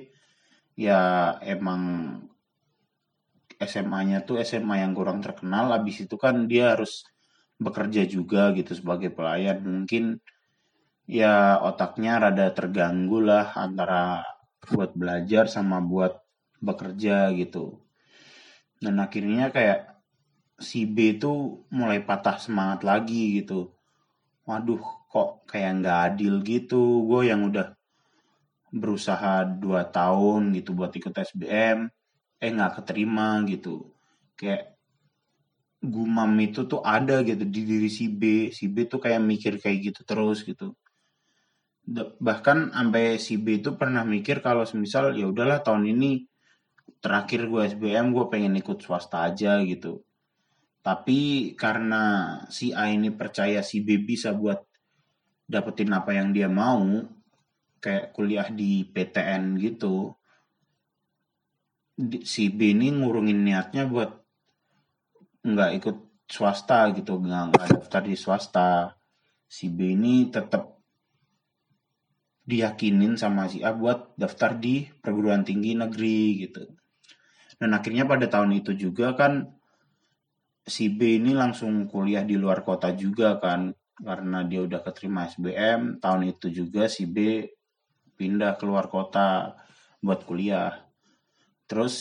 ya 0.76 1.32
emang 1.40 1.80
SMA-nya 3.64 4.24
tuh 4.26 4.42
SMA 4.42 4.82
yang 4.82 4.92
kurang 4.92 5.22
terkenal 5.24 5.72
habis 5.72 6.02
itu 6.04 6.14
kan 6.18 6.46
dia 6.50 6.74
harus 6.76 7.06
bekerja 7.56 8.02
juga 8.06 8.50
gitu 8.56 8.74
sebagai 8.74 9.14
pelayan. 9.14 9.62
Mungkin 9.62 10.18
ya 11.06 11.58
otaknya 11.62 12.18
rada 12.18 12.50
terganggu 12.54 13.22
lah 13.22 13.54
antara 13.54 14.26
buat 14.70 14.94
belajar 14.94 15.50
sama 15.50 15.78
buat 15.82 16.22
bekerja 16.62 17.30
gitu. 17.34 17.82
Dan 18.82 18.98
akhirnya 18.98 19.50
kayak 19.54 19.98
si 20.58 20.86
B 20.86 21.18
itu 21.18 21.62
mulai 21.70 22.02
patah 22.02 22.38
semangat 22.38 22.82
lagi 22.86 23.42
gitu. 23.42 23.74
Waduh 24.46 24.82
kok 25.10 25.46
kayak 25.50 25.82
nggak 25.82 25.98
adil 26.14 26.34
gitu. 26.42 27.06
Gue 27.06 27.30
yang 27.30 27.46
udah 27.46 27.74
berusaha 28.72 29.44
dua 29.44 29.84
tahun 29.86 30.56
gitu 30.56 30.72
buat 30.72 30.90
ikut 30.96 31.12
SBM 31.12 31.92
eh 32.42 32.50
nggak 32.50 32.82
keterima 32.82 33.38
gitu. 33.46 33.86
Kayak 34.34 34.74
gumam 35.82 36.30
itu 36.42 36.66
tuh 36.66 36.82
ada 36.82 37.22
gitu 37.22 37.46
di 37.46 37.62
diri 37.62 37.86
si 37.86 38.10
B. 38.10 38.50
Si 38.50 38.66
B 38.66 38.90
tuh 38.90 38.98
kayak 38.98 39.22
mikir 39.22 39.62
kayak 39.62 39.78
gitu 39.94 40.00
terus 40.02 40.42
gitu. 40.42 40.74
Bahkan 42.18 42.74
sampai 42.74 43.18
si 43.22 43.38
B 43.38 43.62
itu 43.62 43.78
pernah 43.78 44.02
mikir 44.02 44.42
kalau 44.42 44.66
semisal 44.66 45.14
ya 45.14 45.30
udahlah 45.30 45.62
tahun 45.62 45.86
ini 45.94 46.26
terakhir 47.02 47.46
gue 47.46 47.62
SBM 47.78 48.14
gue 48.14 48.26
pengen 48.26 48.58
ikut 48.58 48.78
swasta 48.82 49.30
aja 49.30 49.62
gitu. 49.62 50.02
Tapi 50.82 51.54
karena 51.54 52.02
si 52.50 52.74
A 52.74 52.90
ini 52.90 53.14
percaya 53.14 53.62
si 53.62 53.86
B 53.86 54.02
bisa 54.02 54.34
buat 54.34 54.58
dapetin 55.46 55.94
apa 55.94 56.10
yang 56.14 56.34
dia 56.34 56.50
mau 56.50 56.82
kayak 57.82 58.14
kuliah 58.14 58.46
di 58.50 58.86
PTN 58.86 59.58
gitu 59.58 60.14
si 62.24 62.48
B 62.48 62.72
ini 62.72 62.88
ngurungin 62.92 63.44
niatnya 63.44 63.84
buat 63.84 64.10
nggak 65.42 65.70
ikut 65.82 65.96
swasta 66.30 66.88
gitu 66.96 67.20
nggak 67.20 67.42
nggak 67.52 67.66
daftar 67.76 68.02
di 68.04 68.16
swasta. 68.16 68.70
Si 69.44 69.68
B 69.68 69.92
ini 69.92 70.32
tetap 70.32 70.80
diyakinin 72.42 73.14
sama 73.20 73.46
si 73.46 73.60
A 73.60 73.76
buat 73.76 74.16
daftar 74.16 74.56
di 74.56 74.88
perguruan 74.88 75.44
tinggi 75.44 75.76
negeri 75.76 76.48
gitu. 76.48 76.64
Dan 77.60 77.76
akhirnya 77.76 78.08
pada 78.08 78.26
tahun 78.26 78.58
itu 78.58 78.74
juga 78.74 79.12
kan 79.14 79.46
si 80.66 80.88
B 80.90 81.20
ini 81.20 81.36
langsung 81.36 81.86
kuliah 81.86 82.24
di 82.24 82.34
luar 82.38 82.64
kota 82.64 82.90
juga 82.96 83.36
kan 83.38 83.74
karena 84.02 84.42
dia 84.42 84.64
udah 84.64 84.80
keterima 84.82 85.28
SBM 85.30 86.02
tahun 86.02 86.32
itu 86.32 86.50
juga 86.50 86.88
si 86.88 87.06
B 87.06 87.46
pindah 88.16 88.58
keluar 88.58 88.90
kota 88.90 89.54
buat 90.02 90.26
kuliah 90.26 90.91
Terus 91.72 91.96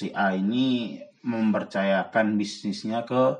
si 0.00 0.08
A 0.16 0.32
ini 0.32 0.96
mempercayakan 1.20 2.40
bisnisnya 2.40 3.04
ke 3.04 3.36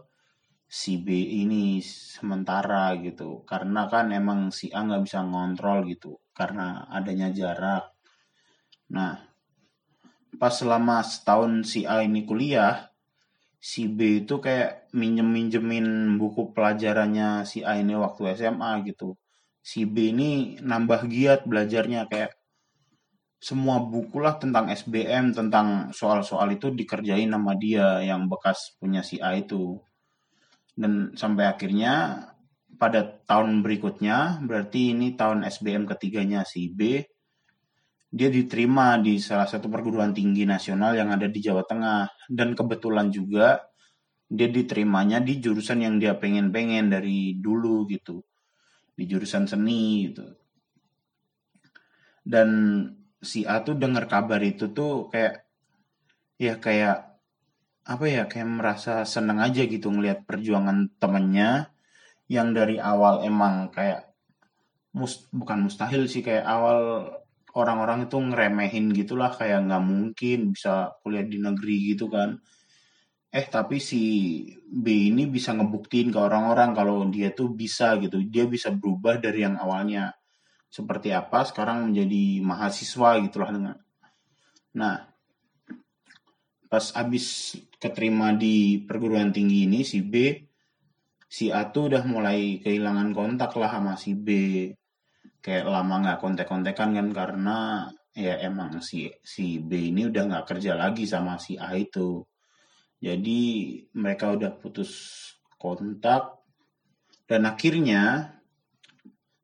si 0.68 1.00
B 1.00 1.08
ini 1.40 1.80
sementara 1.80 2.92
gitu. 3.00 3.48
Karena 3.48 3.88
kan 3.88 4.12
emang 4.12 4.52
si 4.52 4.68
A 4.68 4.84
nggak 4.84 5.08
bisa 5.08 5.24
ngontrol 5.24 5.88
gitu. 5.88 6.20
Karena 6.36 6.84
adanya 6.92 7.32
jarak. 7.32 7.96
Nah, 8.92 9.24
pas 10.36 10.52
selama 10.52 11.00
setahun 11.00 11.64
si 11.64 11.88
A 11.88 12.04
ini 12.04 12.28
kuliah, 12.28 12.92
si 13.56 13.88
B 13.88 14.20
itu 14.20 14.36
kayak 14.36 14.92
minjem-minjemin 14.92 16.20
buku 16.20 16.52
pelajarannya 16.52 17.48
si 17.48 17.64
A 17.64 17.80
ini 17.80 17.96
waktu 17.96 18.36
SMA 18.36 18.84
gitu. 18.84 19.16
Si 19.64 19.88
B 19.88 20.12
ini 20.12 20.60
nambah 20.60 21.08
giat 21.08 21.48
belajarnya 21.48 22.04
kayak 22.04 22.36
semua 23.40 23.80
buku 23.80 24.20
lah 24.20 24.36
tentang 24.36 24.68
SBM 24.68 25.32
tentang 25.32 25.88
soal-soal 25.96 26.52
itu 26.52 26.68
dikerjain 26.76 27.32
sama 27.32 27.56
dia 27.56 28.04
yang 28.04 28.28
bekas 28.28 28.76
punya 28.76 29.00
si 29.00 29.16
A 29.16 29.32
itu. 29.32 29.80
Dan 30.76 31.16
sampai 31.16 31.48
akhirnya 31.48 32.28
pada 32.76 33.00
tahun 33.04 33.64
berikutnya 33.64 34.44
berarti 34.44 34.92
ini 34.92 35.16
tahun 35.16 35.48
SBM 35.48 35.88
ketiganya 35.88 36.44
si 36.44 36.68
B 36.68 37.00
dia 38.10 38.26
diterima 38.26 38.98
di 38.98 39.22
salah 39.22 39.46
satu 39.46 39.70
perguruan 39.70 40.10
tinggi 40.10 40.42
nasional 40.42 40.98
yang 40.98 41.14
ada 41.14 41.30
di 41.30 41.38
Jawa 41.40 41.62
Tengah. 41.62 42.28
Dan 42.28 42.58
kebetulan 42.58 43.08
juga 43.08 43.62
dia 44.26 44.50
diterimanya 44.50 45.22
di 45.22 45.38
jurusan 45.38 45.80
yang 45.80 45.96
dia 45.96 46.18
pengen-pengen 46.18 46.90
dari 46.90 47.38
dulu 47.38 47.86
gitu. 47.86 48.20
Di 48.98 49.06
jurusan 49.06 49.46
seni 49.46 50.10
gitu. 50.10 50.26
Dan 52.20 52.50
si 53.20 53.44
A 53.44 53.60
tuh 53.60 53.76
dengar 53.76 54.08
kabar 54.08 54.40
itu 54.40 54.72
tuh 54.72 55.12
kayak 55.12 55.44
ya 56.40 56.56
kayak 56.56 56.96
apa 57.84 58.04
ya 58.08 58.22
kayak 58.30 58.48
merasa 58.48 59.04
seneng 59.04 59.40
aja 59.40 59.64
gitu 59.64 59.92
ngelihat 59.92 60.24
perjuangan 60.28 60.88
temennya 61.00 61.72
yang 62.30 62.54
dari 62.56 62.76
awal 62.80 63.20
emang 63.26 63.68
kayak 63.74 64.10
mus 64.96 65.26
bukan 65.30 65.66
mustahil 65.66 66.06
sih 66.10 66.22
kayak 66.24 66.46
awal 66.46 67.06
orang-orang 67.54 68.06
itu 68.06 68.16
ngeremehin 68.18 68.94
gitulah 68.94 69.30
kayak 69.34 69.66
nggak 69.66 69.82
mungkin 69.82 70.38
bisa 70.54 70.94
kuliah 71.02 71.26
di 71.26 71.38
negeri 71.42 71.76
gitu 71.94 72.06
kan. 72.10 72.38
Eh 73.30 73.46
tapi 73.46 73.78
si 73.78 74.02
B 74.66 75.10
ini 75.10 75.26
bisa 75.30 75.54
ngebuktiin 75.54 76.10
ke 76.14 76.18
orang-orang 76.18 76.74
kalau 76.74 77.06
dia 77.10 77.30
tuh 77.34 77.50
bisa 77.54 77.98
gitu. 78.02 78.22
Dia 78.26 78.46
bisa 78.46 78.70
berubah 78.74 79.18
dari 79.22 79.46
yang 79.46 79.58
awalnya 79.58 80.14
seperti 80.70 81.10
apa 81.10 81.42
sekarang 81.42 81.90
menjadi 81.90 82.40
mahasiswa 82.46 83.18
gitulah 83.26 83.50
dengan. 83.50 83.76
Nah 84.78 85.10
pas 86.70 86.94
abis 86.94 87.58
keterima 87.82 88.30
di 88.30 88.86
perguruan 88.86 89.34
tinggi 89.34 89.66
ini 89.66 89.82
si 89.82 90.06
B 90.06 90.46
si 91.30 91.54
A 91.54 91.70
tuh 91.70 91.94
udah 91.94 92.02
mulai 92.06 92.58
kehilangan 92.58 93.14
kontak 93.14 93.54
lah 93.54 93.70
sama 93.70 93.94
si 93.94 94.18
B. 94.18 94.28
Kayak 95.40 95.70
lama 95.70 95.94
nggak 96.02 96.18
kontek-kontekan 96.20 96.90
kan 96.92 97.08
karena 97.14 97.58
ya 98.10 98.42
emang 98.42 98.82
si 98.82 99.08
si 99.22 99.62
B 99.62 99.94
ini 99.94 100.10
udah 100.10 100.26
nggak 100.26 100.46
kerja 100.50 100.74
lagi 100.74 101.06
sama 101.06 101.38
si 101.38 101.54
A 101.54 101.78
itu. 101.78 102.26
Jadi 103.00 103.40
mereka 103.96 104.34
udah 104.34 104.52
putus 104.58 104.90
kontak. 105.56 106.42
Dan 107.30 107.46
akhirnya 107.46 108.34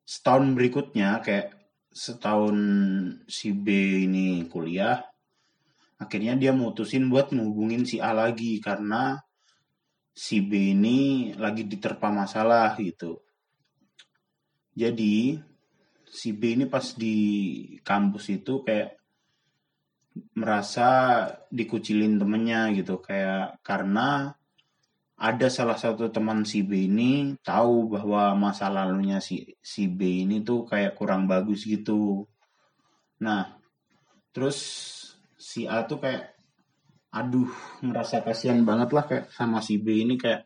setahun 0.07 0.55
berikutnya 0.55 1.19
kayak 1.19 1.51
setahun 1.91 2.55
si 3.27 3.51
B 3.51 3.67
ini 4.07 4.47
kuliah 4.47 5.03
akhirnya 5.99 6.39
dia 6.39 6.55
mutusin 6.55 7.11
buat 7.11 7.35
ngehubungin 7.35 7.83
si 7.83 7.99
A 7.99 8.15
lagi 8.15 8.63
karena 8.63 9.19
si 10.13 10.39
B 10.45 10.77
ini 10.77 11.33
lagi 11.35 11.65
diterpa 11.65 12.07
masalah 12.13 12.77
gitu. 12.77 13.21
Jadi 14.77 15.41
si 16.05 16.29
B 16.37 16.53
ini 16.53 16.65
pas 16.69 16.85
di 16.93 17.17
kampus 17.81 18.29
itu 18.29 18.61
kayak 18.61 18.93
merasa 20.37 20.89
dikucilin 21.49 22.17
temennya 22.17 22.73
gitu 22.77 23.01
kayak 23.01 23.61
karena 23.65 24.36
ada 25.17 25.49
salah 25.49 25.73
satu 25.73 26.13
teman 26.13 26.45
si 26.45 26.61
B 26.61 26.85
ini 26.85 27.33
tahu 27.41 27.89
bahwa 27.89 28.37
masa 28.37 28.69
lalunya 28.69 29.17
si 29.17 29.49
si 29.57 29.89
B 29.89 30.25
ini 30.29 30.45
tuh 30.45 30.69
kayak 30.69 30.93
kurang 30.93 31.25
bagus 31.25 31.65
gitu. 31.65 32.29
Nah, 33.25 33.57
terus 34.29 34.57
si 35.41 35.65
A 35.65 35.89
tuh 35.89 35.97
kayak 35.97 36.37
aduh 37.09 37.49
merasa 37.81 38.21
kasihan 38.21 38.61
banget 38.61 38.93
lah 38.93 39.03
kayak 39.09 39.25
sama 39.33 39.57
si 39.57 39.81
B 39.81 40.05
ini 40.05 40.21
kayak 40.21 40.45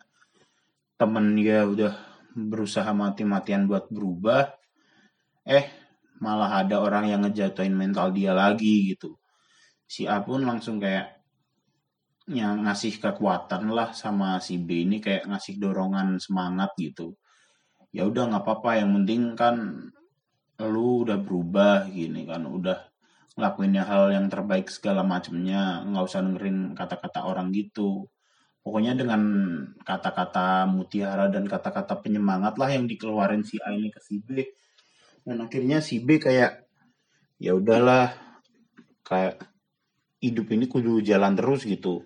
temen 0.96 1.36
dia 1.36 1.68
udah 1.68 1.92
berusaha 2.32 2.88
mati-matian 2.96 3.68
buat 3.68 3.92
berubah 3.92 4.56
eh 5.44 5.68
malah 6.22 6.63
ada 6.63 6.80
orang 6.80 7.12
yang 7.12 7.25
ngejatuhin 7.28 7.75
mental 7.75 8.13
dia 8.13 8.32
lagi 8.32 8.94
gitu 8.94 9.20
si 9.84 10.08
A 10.08 10.24
pun 10.24 10.46
langsung 10.48 10.80
kayak 10.80 11.21
yang 12.31 12.63
ngasih 12.63 12.95
kekuatan 13.03 13.67
lah 13.75 13.91
sama 13.91 14.39
si 14.39 14.55
B 14.55 14.88
ini 14.88 15.03
kayak 15.03 15.27
ngasih 15.27 15.59
dorongan 15.59 16.15
semangat 16.15 16.71
gitu. 16.79 17.19
Ya 17.91 18.07
udah 18.07 18.31
nggak 18.31 18.43
apa-apa 18.47 18.79
yang 18.79 18.95
penting 19.03 19.35
kan 19.35 19.55
lu 20.63 21.03
udah 21.03 21.19
berubah 21.19 21.91
gini 21.91 22.23
kan 22.23 22.47
udah 22.47 22.79
ngelakuin 23.35 23.75
hal 23.83 24.15
yang 24.15 24.31
terbaik 24.31 24.71
segala 24.71 25.03
macamnya 25.03 25.83
nggak 25.83 26.05
usah 26.07 26.23
dengerin 26.23 26.71
kata-kata 26.71 27.27
orang 27.27 27.51
gitu. 27.51 28.07
Pokoknya 28.63 28.95
dengan 28.95 29.21
kata-kata 29.83 30.69
mutiara 30.71 31.27
dan 31.27 31.50
kata-kata 31.51 32.00
penyemangat 32.00 32.55
lah 32.55 32.69
yang 32.71 32.88
dikeluarin 32.88 33.43
si 33.43 33.59
A 33.59 33.75
ini 33.75 33.91
ke 33.91 34.00
si 34.00 34.23
B. 34.23 34.45
Dan 35.27 35.43
akhirnya 35.43 35.83
si 35.83 36.00
B 36.00 36.15
kayak 36.15 36.63
ya 37.41 37.57
udahlah 37.57 38.13
kayak 39.03 39.43
hidup 40.21 40.47
ini 40.53 40.69
kudu 40.69 41.01
jalan 41.01 41.33
terus 41.33 41.65
gitu 41.65 42.05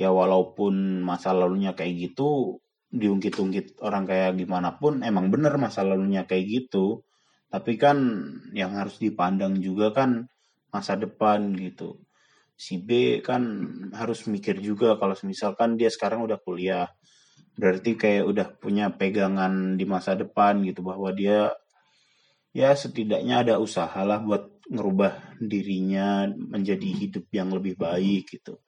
ya 0.00 0.08
walaupun 0.08 1.04
masa 1.04 1.36
lalunya 1.36 1.76
kayak 1.76 2.08
gitu 2.08 2.56
diungkit-ungkit 2.88 3.84
orang 3.84 4.08
kayak 4.08 4.40
gimana 4.40 4.80
pun 4.80 5.04
emang 5.04 5.28
bener 5.28 5.60
masa 5.60 5.84
lalunya 5.84 6.24
kayak 6.24 6.48
gitu. 6.48 7.04
Tapi 7.52 7.76
kan 7.76 7.98
yang 8.56 8.72
harus 8.80 8.96
dipandang 8.96 9.60
juga 9.60 9.92
kan 9.92 10.24
masa 10.72 10.96
depan 10.96 11.52
gitu. 11.52 12.00
Si 12.56 12.80
B 12.80 13.20
kan 13.20 13.42
harus 13.92 14.24
mikir 14.24 14.56
juga 14.64 14.96
kalau 14.96 15.12
misalkan 15.28 15.76
dia 15.76 15.92
sekarang 15.92 16.24
udah 16.24 16.40
kuliah. 16.40 16.88
Berarti 17.60 17.92
kayak 18.00 18.24
udah 18.24 18.46
punya 18.56 18.88
pegangan 18.88 19.76
di 19.76 19.84
masa 19.84 20.16
depan 20.16 20.64
gitu 20.64 20.80
bahwa 20.80 21.12
dia 21.12 21.52
ya 22.56 22.72
setidaknya 22.72 23.44
ada 23.44 23.54
usaha 23.60 24.00
lah 24.02 24.22
buat 24.24 24.64
ngerubah 24.70 25.42
dirinya 25.42 26.30
menjadi 26.30 26.88
hidup 26.88 27.26
yang 27.34 27.50
lebih 27.52 27.74
baik 27.76 28.38
gitu. 28.38 28.58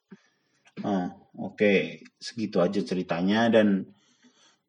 Uh, 0.80 1.12
Oke, 1.32 1.56
okay. 1.56 1.80
segitu 2.16 2.60
aja 2.60 2.80
ceritanya 2.84 3.48
dan 3.52 3.88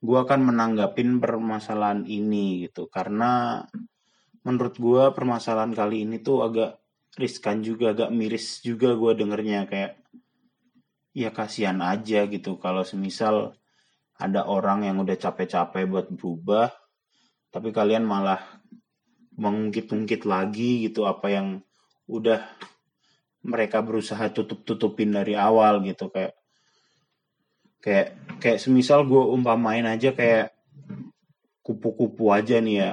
gua 0.03 0.27
akan 0.27 0.51
menanggapin 0.51 1.23
permasalahan 1.23 2.03
ini 2.07 2.67
gitu. 2.67 2.91
Karena 2.91 3.63
menurut 4.43 4.75
gua 4.79 5.03
permasalahan 5.15 5.71
kali 5.71 6.03
ini 6.03 6.19
tuh 6.19 6.43
agak 6.43 6.79
riskan 7.15 7.63
juga 7.63 7.95
agak 7.95 8.09
miris 8.11 8.59
juga 8.63 8.95
gue 8.97 9.11
dengernya. 9.15 9.69
Kayak 9.69 10.01
ya 11.13 11.29
kasihan 11.29 11.79
aja 11.83 12.25
gitu. 12.25 12.57
Kalau 12.57 12.81
semisal 12.87 13.53
ada 14.17 14.47
orang 14.47 14.87
yang 14.87 15.01
udah 15.01 15.17
capek-capek 15.19 15.83
buat 15.89 16.07
berubah 16.13 16.69
tapi 17.53 17.69
kalian 17.69 18.01
malah 18.01 18.41
mengungkit-ungkit 19.37 20.25
lagi 20.25 20.89
gitu 20.89 21.05
apa 21.05 21.29
yang 21.29 21.47
udah 22.09 22.41
mereka 23.43 23.83
berusaha 23.83 24.31
tutup-tutupin 24.31 25.11
dari 25.11 25.35
awal 25.35 25.83
gitu 25.83 26.07
kayak 26.07 26.33
kayak 27.83 28.15
kayak 28.39 28.59
semisal 28.63 29.03
gue 29.03 29.19
umpamain 29.19 29.83
aja 29.83 30.15
kayak 30.15 30.55
kupu-kupu 31.63 32.31
aja 32.31 32.63
nih 32.63 32.77
ya. 32.79 32.91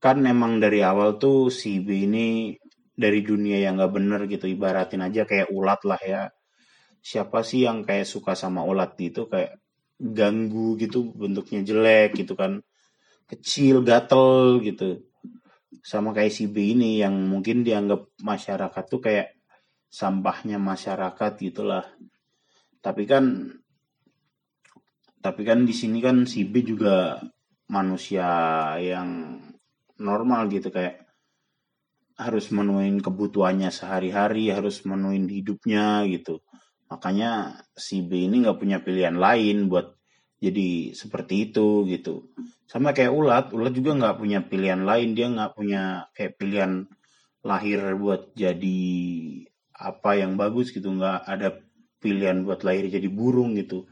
Kan 0.00 0.24
emang 0.24 0.60
dari 0.60 0.80
awal 0.80 1.20
tuh 1.20 1.52
si 1.52 1.80
B 1.80 2.08
ini 2.08 2.56
dari 2.96 3.20
dunia 3.20 3.60
yang 3.60 3.80
gak 3.80 3.92
bener 3.92 4.20
gitu 4.28 4.48
ibaratin 4.48 5.04
aja 5.04 5.28
kayak 5.28 5.52
ulat 5.52 5.80
lah 5.84 6.00
ya. 6.00 6.22
Siapa 7.04 7.44
sih 7.44 7.68
yang 7.68 7.84
kayak 7.84 8.08
suka 8.08 8.32
sama 8.32 8.64
ulat 8.64 8.96
gitu 8.96 9.28
kayak 9.28 9.60
ganggu 10.00 10.80
gitu 10.80 11.12
bentuknya 11.12 11.60
jelek 11.60 12.16
gitu 12.16 12.32
kan. 12.36 12.64
Kecil 13.28 13.84
gatel 13.84 14.60
gitu 14.64 15.04
sama 15.82 16.14
kayak 16.14 16.30
si 16.30 16.46
B 16.46 16.76
ini 16.76 17.00
yang 17.02 17.16
mungkin 17.26 17.64
dianggap 17.66 18.14
masyarakat 18.22 18.84
tuh 18.86 19.00
kayak 19.02 19.34
sampahnya 19.90 20.58
masyarakat 20.58 21.32
gitulah 21.40 21.86
tapi 22.84 23.08
kan 23.08 23.54
tapi 25.24 25.40
kan 25.48 25.64
di 25.64 25.72
sini 25.72 26.04
kan 26.04 26.28
si 26.28 26.44
B 26.44 26.60
juga 26.60 27.16
manusia 27.72 28.28
yang 28.76 29.40
normal 29.96 30.52
gitu 30.52 30.68
kayak 30.68 31.00
harus 32.14 32.52
menuin 32.54 33.02
kebutuhannya 33.02 33.72
sehari-hari, 33.74 34.52
harus 34.52 34.86
menuin 34.86 35.26
hidupnya 35.26 36.06
gitu. 36.06 36.44
Makanya 36.86 37.64
si 37.74 38.04
B 38.06 38.30
ini 38.30 38.44
nggak 38.46 38.60
punya 38.60 38.78
pilihan 38.84 39.18
lain 39.18 39.66
buat 39.66 39.96
jadi 40.50 40.68
seperti 40.92 41.50
itu 41.50 41.88
gitu. 41.88 42.28
Sama 42.68 42.92
kayak 42.92 43.12
ulat, 43.12 43.44
ulat 43.56 43.72
juga 43.72 43.96
nggak 43.96 44.16
punya 44.20 44.38
pilihan 44.44 44.82
lain, 44.84 45.16
dia 45.16 45.26
nggak 45.32 45.52
punya 45.56 45.82
kayak 46.12 46.36
pilihan 46.36 46.72
lahir 47.44 47.80
buat 47.96 48.32
jadi 48.36 48.80
apa 49.74 50.10
yang 50.20 50.36
bagus 50.36 50.72
gitu, 50.72 50.92
nggak 50.92 51.18
ada 51.24 51.48
pilihan 52.00 52.44
buat 52.44 52.60
lahir 52.62 52.88
jadi 52.92 53.08
burung 53.08 53.56
gitu. 53.56 53.88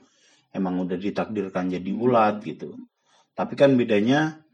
Emang 0.53 0.85
udah 0.85 1.01
ditakdirkan 1.01 1.73
jadi 1.73 1.91
ulat 1.97 2.45
gitu. 2.45 2.77
Tapi 3.33 3.57
kan 3.57 3.73
bedanya 3.75 4.45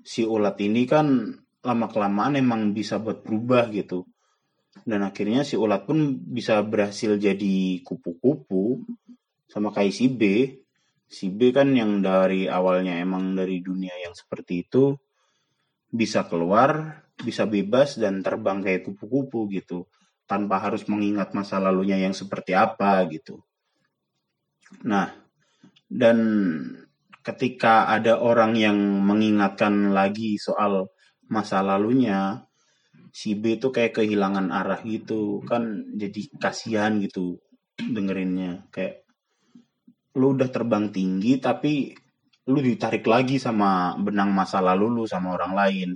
si 0.00 0.24
ulat 0.24 0.56
ini 0.64 0.88
kan 0.88 1.36
lama 1.62 1.86
kelamaan 1.86 2.40
emang 2.40 2.72
bisa 2.74 2.98
buat 2.98 3.22
berubah 3.22 3.70
gitu 3.70 4.08
dan 4.82 5.04
akhirnya 5.06 5.44
si 5.46 5.54
ulat 5.54 5.86
pun 5.86 6.18
bisa 6.18 6.58
berhasil 6.64 7.14
jadi 7.20 7.84
kupu-kupu 7.84 8.82
sama 9.46 9.70
kayak 9.70 9.94
si 9.94 10.08
B 10.08 10.22
si 11.12 11.28
B 11.28 11.52
kan 11.52 11.68
yang 11.76 12.00
dari 12.00 12.48
awalnya 12.48 12.96
emang 12.96 13.36
dari 13.36 13.60
dunia 13.60 13.92
yang 14.00 14.16
seperti 14.16 14.64
itu 14.64 14.96
bisa 15.92 16.24
keluar 16.24 17.04
bisa 17.20 17.44
bebas 17.44 18.00
dan 18.00 18.24
terbang 18.24 18.64
kayak 18.64 18.88
kupu-kupu 18.88 19.44
gitu. 19.52 19.84
Tanpa 20.24 20.56
harus 20.64 20.88
mengingat 20.88 21.36
masa 21.36 21.60
lalunya 21.60 22.00
yang 22.00 22.16
seperti 22.16 22.56
apa 22.56 23.04
gitu. 23.12 23.44
Nah 24.88 25.12
dan 25.92 26.18
ketika 27.20 27.92
ada 27.92 28.16
orang 28.16 28.56
yang 28.56 28.78
mengingatkan 29.04 29.92
lagi 29.92 30.40
soal 30.40 30.88
masa 31.28 31.60
lalunya 31.60 32.48
si 33.12 33.36
B 33.36 33.60
tuh 33.60 33.70
kayak 33.70 34.00
kehilangan 34.00 34.48
arah 34.48 34.80
gitu. 34.80 35.44
Kan 35.44 35.92
jadi 35.92 36.32
kasihan 36.40 36.96
gitu 37.04 37.36
dengerinnya. 37.76 38.64
Kayak 38.72 39.01
lu 40.18 40.36
udah 40.36 40.48
terbang 40.52 40.92
tinggi 40.92 41.40
tapi 41.40 41.92
lu 42.48 42.58
ditarik 42.58 43.06
lagi 43.06 43.38
sama 43.38 43.94
benang 43.96 44.34
masa 44.34 44.58
lalu 44.58 45.02
lu 45.02 45.04
sama 45.06 45.38
orang 45.38 45.52
lain. 45.54 45.90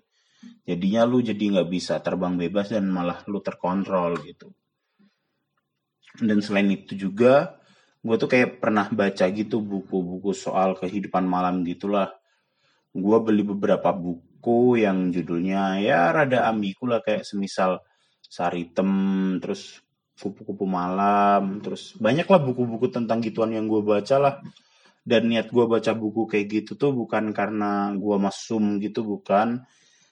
Jadinya 0.62 1.02
lu 1.06 1.22
jadi 1.22 1.58
nggak 1.58 1.68
bisa 1.70 1.98
terbang 1.98 2.38
bebas 2.38 2.70
dan 2.70 2.86
malah 2.86 3.22
lu 3.26 3.42
terkontrol 3.42 4.18
gitu. 4.22 4.54
Dan 6.16 6.40
selain 6.40 6.70
itu 6.70 6.96
juga 6.96 7.58
gue 8.06 8.14
tuh 8.14 8.30
kayak 8.30 8.62
pernah 8.62 8.86
baca 8.86 9.26
gitu 9.34 9.58
buku-buku 9.58 10.30
soal 10.30 10.78
kehidupan 10.78 11.26
malam 11.26 11.66
gitulah. 11.66 12.14
Gue 12.94 13.18
beli 13.20 13.42
beberapa 13.42 13.90
buku 13.90 14.80
yang 14.80 15.10
judulnya 15.10 15.82
ya 15.82 16.14
rada 16.14 16.46
ambigu 16.46 16.86
lah 16.86 17.02
kayak 17.02 17.26
semisal 17.26 17.82
Saritem, 18.26 18.90
terus 19.38 19.85
kupu-kupu 20.16 20.64
malam, 20.64 21.60
terus 21.60 21.92
banyak 22.00 22.24
lah 22.24 22.40
buku-buku 22.40 22.88
tentang 22.88 23.20
gituan 23.20 23.52
yang 23.52 23.68
gue 23.68 23.84
baca 23.84 24.16
lah. 24.16 24.34
Dan 25.06 25.30
niat 25.30 25.54
gue 25.54 25.64
baca 25.70 25.92
buku 25.94 26.26
kayak 26.26 26.46
gitu 26.50 26.72
tuh 26.74 26.90
bukan 26.90 27.30
karena 27.30 27.94
gue 27.94 28.16
masum 28.18 28.82
gitu, 28.82 29.06
bukan. 29.06 29.62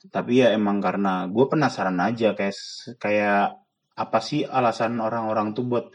Tapi 0.07 0.45
ya 0.45 0.55
emang 0.55 0.79
karena 0.79 1.27
gue 1.27 1.45
penasaran 1.49 1.99
aja 1.99 2.37
kayak 2.37 2.55
kayak 3.01 3.59
apa 3.95 4.19
sih 4.23 4.47
alasan 4.47 5.01
orang-orang 5.03 5.57
tuh 5.57 5.65
buat 5.67 5.87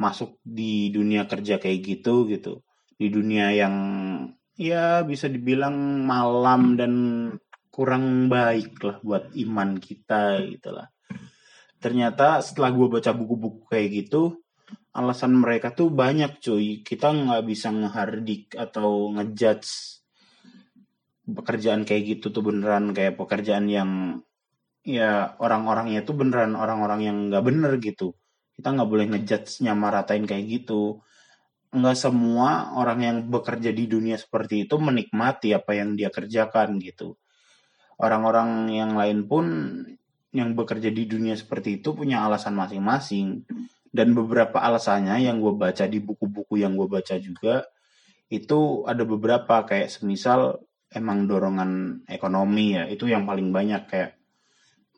masuk 0.00 0.40
di 0.40 0.88
dunia 0.88 1.28
kerja 1.28 1.60
kayak 1.60 1.80
gitu 1.84 2.24
gitu. 2.30 2.64
Di 2.96 3.12
dunia 3.12 3.52
yang 3.52 3.74
ya 4.56 5.04
bisa 5.04 5.28
dibilang 5.28 6.04
malam 6.04 6.76
dan 6.80 6.92
kurang 7.68 8.28
baik 8.28 8.76
lah 8.80 8.96
buat 9.04 9.24
iman 9.36 9.76
kita 9.80 10.48
gitulah. 10.48 10.88
Ternyata 11.80 12.44
setelah 12.44 12.70
gue 12.76 12.86
baca 12.92 13.10
buku-buku 13.16 13.64
kayak 13.72 13.88
gitu, 14.04 14.44
alasan 14.92 15.32
mereka 15.40 15.72
tuh 15.72 15.88
banyak 15.88 16.38
cuy. 16.38 16.84
Kita 16.84 17.08
nggak 17.10 17.42
bisa 17.48 17.72
ngehardik 17.72 18.52
atau 18.54 19.08
ngejudge 19.16 19.98
pekerjaan 21.30 21.88
kayak 21.88 22.18
gitu 22.18 22.26
tuh 22.34 22.42
beneran 22.44 22.92
kayak 22.92 23.16
pekerjaan 23.16 23.70
yang 23.70 23.90
ya 24.84 25.36
orang-orangnya 25.40 26.04
tuh 26.04 26.16
beneran 26.20 26.52
orang-orang 26.52 27.00
yang 27.00 27.16
nggak 27.32 27.44
bener 27.44 27.72
gitu. 27.80 28.12
Kita 28.54 28.76
nggak 28.76 28.90
boleh 28.90 29.06
ngejudge 29.16 29.64
nyamaratain 29.64 30.28
kayak 30.28 30.44
gitu. 30.46 31.00
Nggak 31.72 31.96
semua 31.96 32.76
orang 32.76 33.00
yang 33.00 33.16
bekerja 33.32 33.72
di 33.72 33.88
dunia 33.88 34.20
seperti 34.20 34.68
itu 34.68 34.76
menikmati 34.76 35.56
apa 35.56 35.72
yang 35.72 35.96
dia 35.96 36.12
kerjakan 36.12 36.76
gitu 36.76 37.16
orang-orang 38.00 38.72
yang 38.72 38.96
lain 38.96 39.28
pun 39.28 39.44
yang 40.30 40.54
bekerja 40.54 40.90
di 40.94 41.06
dunia 41.10 41.34
seperti 41.34 41.82
itu 41.82 41.94
punya 41.94 42.22
alasan 42.26 42.54
masing-masing. 42.54 43.46
Dan 43.90 44.14
beberapa 44.14 44.62
alasannya 44.62 45.18
yang 45.26 45.42
gue 45.42 45.50
baca 45.50 45.82
di 45.90 45.98
buku-buku 45.98 46.62
yang 46.62 46.78
gue 46.78 46.86
baca 46.86 47.18
juga 47.18 47.66
itu 48.30 48.86
ada 48.86 49.02
beberapa. 49.02 49.66
Kayak 49.66 49.90
semisal 49.90 50.62
emang 50.94 51.26
dorongan 51.26 52.02
ekonomi 52.06 52.78
ya 52.78 52.86
itu 52.86 53.10
yang 53.10 53.26
paling 53.26 53.50
banyak. 53.50 53.90
Kayak 53.90 54.20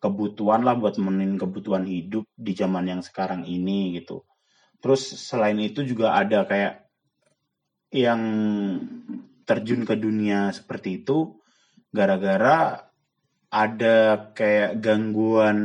kebutuhan 0.02 0.66
lah 0.66 0.76
buat 0.76 1.00
memenuhi 1.00 1.40
kebutuhan 1.40 1.88
hidup 1.88 2.28
di 2.36 2.52
zaman 2.52 2.84
yang 2.90 3.00
sekarang 3.00 3.48
ini 3.48 3.96
gitu. 3.96 4.28
Terus 4.82 5.00
selain 5.14 5.56
itu 5.62 5.86
juga 5.86 6.12
ada 6.18 6.44
kayak 6.44 6.84
yang 7.94 8.20
terjun 9.46 9.86
ke 9.86 9.94
dunia 9.94 10.50
seperti 10.50 11.00
itu 11.00 11.38
gara-gara 11.94 12.91
ada 13.52 14.32
kayak 14.32 14.80
gangguan 14.80 15.60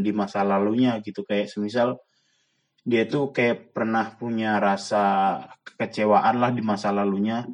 di 0.00 0.08
masa 0.16 0.40
lalunya 0.40 0.96
gitu. 1.04 1.20
Kayak 1.28 1.52
semisal 1.52 2.00
dia 2.86 3.04
tuh 3.04 3.34
kayak 3.34 3.76
pernah 3.76 4.14
punya 4.16 4.56
rasa 4.56 5.36
kekecewaan 5.60 6.40
lah 6.40 6.50
di 6.56 6.64
masa 6.64 6.96
lalunya. 6.96 7.44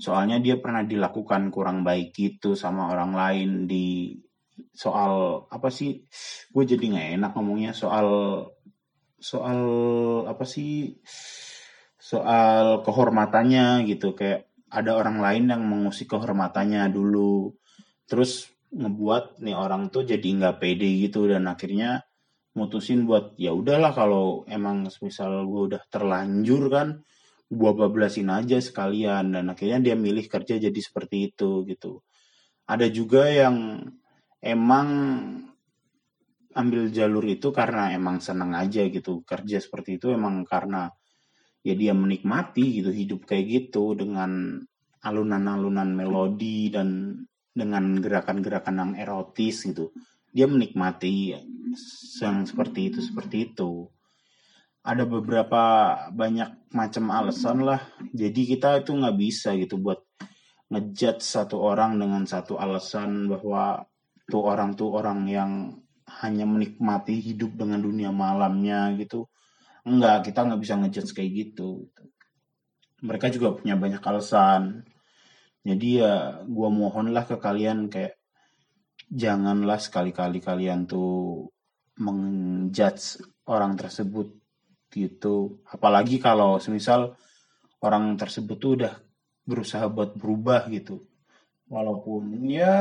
Soalnya 0.00 0.40
dia 0.40 0.56
pernah 0.56 0.80
dilakukan 0.80 1.52
kurang 1.52 1.84
baik 1.84 2.16
gitu 2.16 2.56
sama 2.56 2.88
orang 2.88 3.12
lain 3.12 3.50
di 3.68 4.16
soal 4.74 5.44
apa 5.54 5.70
sih 5.70 6.02
gue 6.50 6.64
jadi 6.66 6.82
nggak 6.82 7.08
enak 7.18 7.30
ngomongnya 7.34 7.70
soal 7.70 8.08
soal 9.18 9.60
apa 10.26 10.42
sih 10.42 10.96
soal 12.00 12.80
kehormatannya 12.80 13.84
gitu. 13.84 14.16
Kayak 14.16 14.48
ada 14.72 14.96
orang 14.96 15.20
lain 15.20 15.52
yang 15.52 15.62
mengusik 15.68 16.08
kehormatannya 16.16 16.88
dulu. 16.88 17.52
Terus 18.08 18.57
ngebuat 18.68 19.40
nih 19.40 19.56
orang 19.56 19.88
tuh 19.88 20.04
jadi 20.04 20.24
nggak 20.24 20.56
pede 20.60 20.88
gitu 21.08 21.24
dan 21.24 21.48
akhirnya 21.48 22.04
mutusin 22.52 23.06
buat 23.06 23.38
ya 23.38 23.54
udahlah 23.54 23.94
kalau 23.94 24.42
emang 24.50 24.88
misal 25.00 25.46
gue 25.46 25.62
udah 25.74 25.82
terlanjur 25.88 26.68
kan 26.68 26.88
gue 27.48 27.72
bablasin 27.72 28.28
aja 28.28 28.60
sekalian. 28.60 29.32
Dan 29.32 29.48
akhirnya 29.52 29.80
dia 29.80 29.96
milih 29.96 30.28
kerja 30.28 30.60
jadi 30.60 30.80
seperti 30.80 31.32
itu 31.32 31.64
gitu. 31.64 32.04
Ada 32.68 32.92
juga 32.92 33.24
yang 33.32 33.80
emang 34.44 34.88
ambil 36.52 36.90
jalur 36.90 37.24
itu 37.24 37.48
karena 37.54 37.94
emang 37.94 38.18
seneng 38.18 38.50
aja 38.56 38.82
gitu 38.90 39.22
kerja 39.22 39.62
seperti 39.62 40.00
itu 40.00 40.10
emang 40.10 40.42
karena 40.42 40.90
ya 41.62 41.78
dia 41.78 41.94
menikmati 41.94 42.82
gitu 42.82 42.90
hidup 42.90 43.28
kayak 43.28 43.46
gitu 43.46 43.94
dengan 43.94 44.58
alunan-alunan 45.04 45.94
melodi 45.94 46.66
dan 46.72 47.14
dengan 47.58 47.98
gerakan-gerakan 47.98 48.76
yang 48.78 48.92
erotis 48.94 49.66
gitu. 49.66 49.90
Dia 50.30 50.46
menikmati 50.46 51.34
yang 52.22 52.46
seperti 52.46 52.94
itu 52.94 53.02
seperti 53.02 53.50
itu. 53.50 53.90
Ada 54.86 55.02
beberapa 55.04 55.62
banyak 56.14 56.70
macam 56.70 57.10
alasan 57.10 57.66
lah. 57.66 57.82
Jadi 58.14 58.54
kita 58.54 58.78
itu 58.78 58.94
nggak 58.94 59.16
bisa 59.18 59.58
gitu 59.58 59.76
buat 59.82 59.98
ngejudge 60.70 61.24
satu 61.24 61.58
orang 61.58 61.98
dengan 61.98 62.22
satu 62.24 62.56
alasan 62.60 63.26
bahwa 63.26 63.82
tuh 64.30 64.44
orang 64.46 64.78
tuh 64.78 64.94
orang 64.94 65.26
yang 65.26 65.52
hanya 66.22 66.48
menikmati 66.48 67.20
hidup 67.20 67.58
dengan 67.58 67.82
dunia 67.82 68.14
malamnya 68.14 68.94
gitu. 68.96 69.26
Enggak 69.84 70.30
kita 70.30 70.46
nggak 70.46 70.60
bisa 70.62 70.74
ngejudge 70.78 71.12
kayak 71.12 71.32
gitu. 71.34 71.90
Mereka 73.02 73.34
juga 73.34 73.58
punya 73.58 73.74
banyak 73.74 74.00
alasan 74.00 74.86
jadi 75.66 75.88
ya 75.90 76.14
gua 76.46 76.70
mohonlah 76.70 77.26
ke 77.26 77.36
kalian 77.36 77.90
kayak 77.90 78.18
janganlah 79.08 79.80
sekali-kali 79.80 80.38
kalian 80.38 80.84
tuh 80.84 81.48
menjudge 81.98 83.24
orang 83.48 83.74
tersebut 83.74 84.30
gitu. 84.92 85.64
Apalagi 85.66 86.22
kalau 86.22 86.62
semisal 86.62 87.16
orang 87.82 88.14
tersebut 88.14 88.56
tuh 88.60 88.72
udah 88.78 88.94
berusaha 89.48 89.88
buat 89.90 90.14
berubah 90.14 90.68
gitu. 90.70 91.02
Walaupun 91.68 92.48
ya 92.48 92.76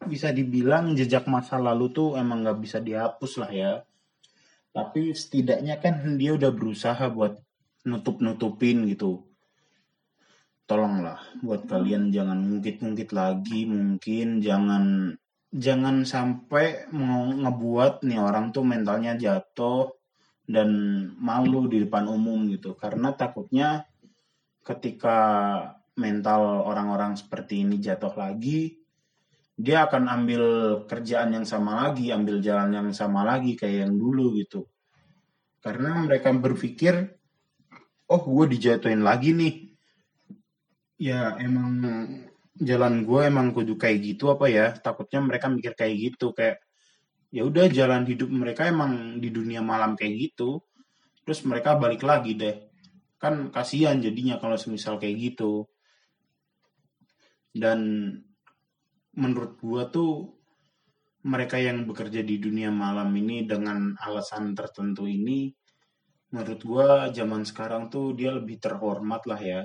bisa 0.00 0.32
dibilang 0.32 0.96
jejak 0.96 1.28
masa 1.30 1.58
lalu 1.60 1.92
tuh 1.92 2.18
emang 2.18 2.44
nggak 2.44 2.60
bisa 2.60 2.78
dihapus 2.82 3.32
lah 3.40 3.50
ya. 3.50 3.72
Tapi 4.70 5.10
setidaknya 5.16 5.82
kan 5.82 6.14
dia 6.14 6.36
udah 6.36 6.50
berusaha 6.54 7.10
buat 7.10 7.34
nutup 7.88 8.20
nutupin 8.20 8.86
gitu 8.86 9.29
tolonglah 10.70 11.18
buat 11.42 11.66
kalian 11.66 12.14
jangan 12.14 12.38
ngungkit-ngungkit 12.46 13.10
lagi 13.10 13.66
mungkin 13.66 14.38
jangan 14.38 15.18
jangan 15.50 16.06
sampai 16.06 16.86
mau 16.94 17.26
ngebuat 17.26 18.06
nih 18.06 18.22
orang 18.22 18.54
tuh 18.54 18.62
mentalnya 18.62 19.18
jatuh 19.18 19.90
dan 20.46 20.70
malu 21.18 21.66
di 21.66 21.82
depan 21.82 22.06
umum 22.06 22.46
gitu. 22.54 22.78
Karena 22.78 23.10
takutnya 23.10 23.82
ketika 24.62 25.18
mental 25.98 26.62
orang-orang 26.62 27.18
seperti 27.18 27.66
ini 27.66 27.82
jatuh 27.82 28.14
lagi 28.14 28.78
dia 29.60 29.84
akan 29.90 30.06
ambil 30.08 30.44
kerjaan 30.86 31.34
yang 31.34 31.44
sama 31.44 31.84
lagi 31.84 32.14
ambil 32.14 32.38
jalan 32.40 32.70
yang 32.72 32.88
sama 32.94 33.26
lagi 33.26 33.58
kayak 33.58 33.90
yang 33.90 33.94
dulu 33.98 34.38
gitu. 34.38 34.70
Karena 35.58 35.98
mereka 36.06 36.30
berpikir 36.30 37.10
oh 38.06 38.22
gue 38.22 38.54
dijatuhin 38.54 39.02
lagi 39.02 39.34
nih 39.34 39.69
ya 41.00 41.40
emang 41.40 41.80
jalan 42.60 43.08
gue 43.08 43.20
emang 43.24 43.56
kudu 43.56 43.80
kayak 43.80 43.98
gitu 44.04 44.36
apa 44.36 44.46
ya? 44.52 44.66
Takutnya 44.76 45.24
mereka 45.24 45.48
mikir 45.48 45.72
kayak 45.72 45.96
gitu 45.96 46.36
kayak 46.36 46.60
ya 47.32 47.42
udah 47.48 47.66
jalan 47.72 48.04
hidup 48.04 48.28
mereka 48.28 48.68
emang 48.68 49.16
di 49.16 49.32
dunia 49.32 49.64
malam 49.64 49.96
kayak 49.96 50.14
gitu. 50.30 50.60
Terus 51.24 51.40
mereka 51.48 51.80
balik 51.80 52.04
lagi 52.04 52.36
deh. 52.36 52.68
Kan 53.16 53.48
kasihan 53.48 53.96
jadinya 53.96 54.36
kalau 54.36 54.60
semisal 54.60 55.00
kayak 55.00 55.16
gitu. 55.32 55.64
Dan 57.50 57.80
menurut 59.16 59.56
gua 59.58 59.88
tuh 59.88 60.36
mereka 61.24 61.56
yang 61.60 61.88
bekerja 61.88 62.20
di 62.24 62.36
dunia 62.40 62.68
malam 62.68 63.08
ini 63.16 63.44
dengan 63.44 63.96
alasan 64.00 64.56
tertentu 64.56 65.04
ini 65.04 65.52
menurut 66.30 66.60
gua 66.62 66.88
zaman 67.10 67.42
sekarang 67.42 67.90
tuh 67.90 68.14
dia 68.14 68.30
lebih 68.32 68.62
terhormat 68.62 69.26
lah 69.26 69.40
ya 69.42 69.60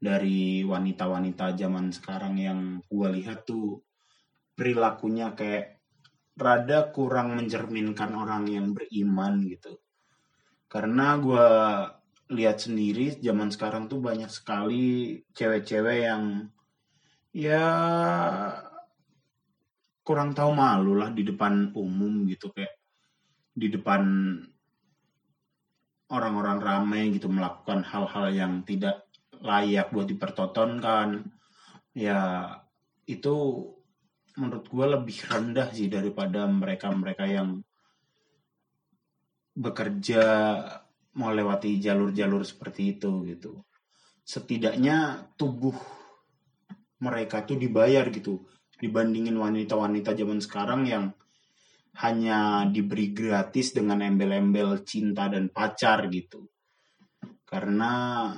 dari 0.00 0.64
wanita-wanita 0.64 1.52
zaman 1.54 1.92
sekarang 1.92 2.40
yang 2.40 2.60
gua 2.88 3.12
lihat 3.12 3.44
tuh 3.44 3.84
perilakunya 4.56 5.36
kayak 5.36 5.80
rada 6.40 6.88
kurang 6.88 7.36
mencerminkan 7.36 8.16
orang 8.16 8.48
yang 8.48 8.72
beriman 8.72 9.44
gitu. 9.44 9.76
Karena 10.70 11.20
gue 11.20 11.48
lihat 12.30 12.62
sendiri 12.62 13.18
zaman 13.20 13.52
sekarang 13.52 13.90
tuh 13.90 14.00
banyak 14.00 14.30
sekali 14.30 15.18
cewek-cewek 15.34 15.98
yang 16.06 16.46
ya 17.34 17.66
kurang 20.06 20.32
tahu 20.34 20.54
malu 20.54 20.94
lah 20.94 21.10
di 21.10 21.26
depan 21.26 21.74
umum 21.74 22.26
gitu 22.30 22.54
kayak 22.54 22.74
di 23.50 23.66
depan 23.66 24.02
orang-orang 26.10 26.58
ramai 26.58 27.10
gitu 27.14 27.26
melakukan 27.30 27.82
hal-hal 27.82 28.30
yang 28.30 28.62
tidak 28.62 29.09
layak 29.40 29.92
buat 29.92 30.06
dipertontonkan 30.08 31.24
ya 31.96 32.48
itu 33.08 33.36
menurut 34.38 34.66
gue 34.70 34.86
lebih 34.86 35.18
rendah 35.26 35.68
sih 35.74 35.90
daripada 35.90 36.46
mereka-mereka 36.46 37.24
yang 37.26 37.60
bekerja 39.56 40.24
melewati 41.10 41.82
jalur-jalur 41.82 42.46
seperti 42.46 42.96
itu 42.96 43.26
gitu. 43.26 43.60
Setidaknya 44.22 45.26
tubuh 45.34 45.74
mereka 47.02 47.42
tuh 47.42 47.58
dibayar 47.58 48.06
gitu 48.12 48.46
dibandingin 48.80 49.36
wanita-wanita 49.36 50.16
zaman 50.16 50.40
sekarang 50.40 50.82
yang 50.88 51.04
hanya 52.00 52.64
diberi 52.64 53.12
gratis 53.12 53.76
dengan 53.76 54.00
embel-embel 54.00 54.86
cinta 54.86 55.28
dan 55.28 55.52
pacar 55.52 56.08
gitu. 56.08 56.48
Karena 57.44 58.30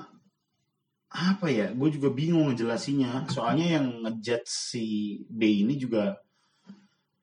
apa 1.13 1.53
ya? 1.53 1.69
Gue 1.77 1.93
juga 1.93 2.09
bingung 2.09 2.49
ngejelasinnya. 2.49 3.29
Soalnya 3.29 3.77
yang 3.79 3.87
ngejat 4.01 4.49
si 4.49 5.21
B 5.29 5.63
ini 5.65 5.77
juga 5.77 6.17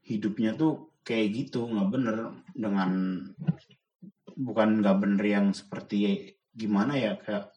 hidupnya 0.05 0.53
tuh 0.53 0.93
kayak 1.01 1.27
gitu 1.33 1.65
nggak 1.65 1.89
bener. 1.89 2.17
Dengan 2.53 2.91
bukan 4.37 4.69
nggak 4.85 4.97
bener 5.01 5.25
yang 5.25 5.47
seperti 5.51 6.31
gimana 6.53 6.95
ya 6.95 7.17
kayak 7.19 7.51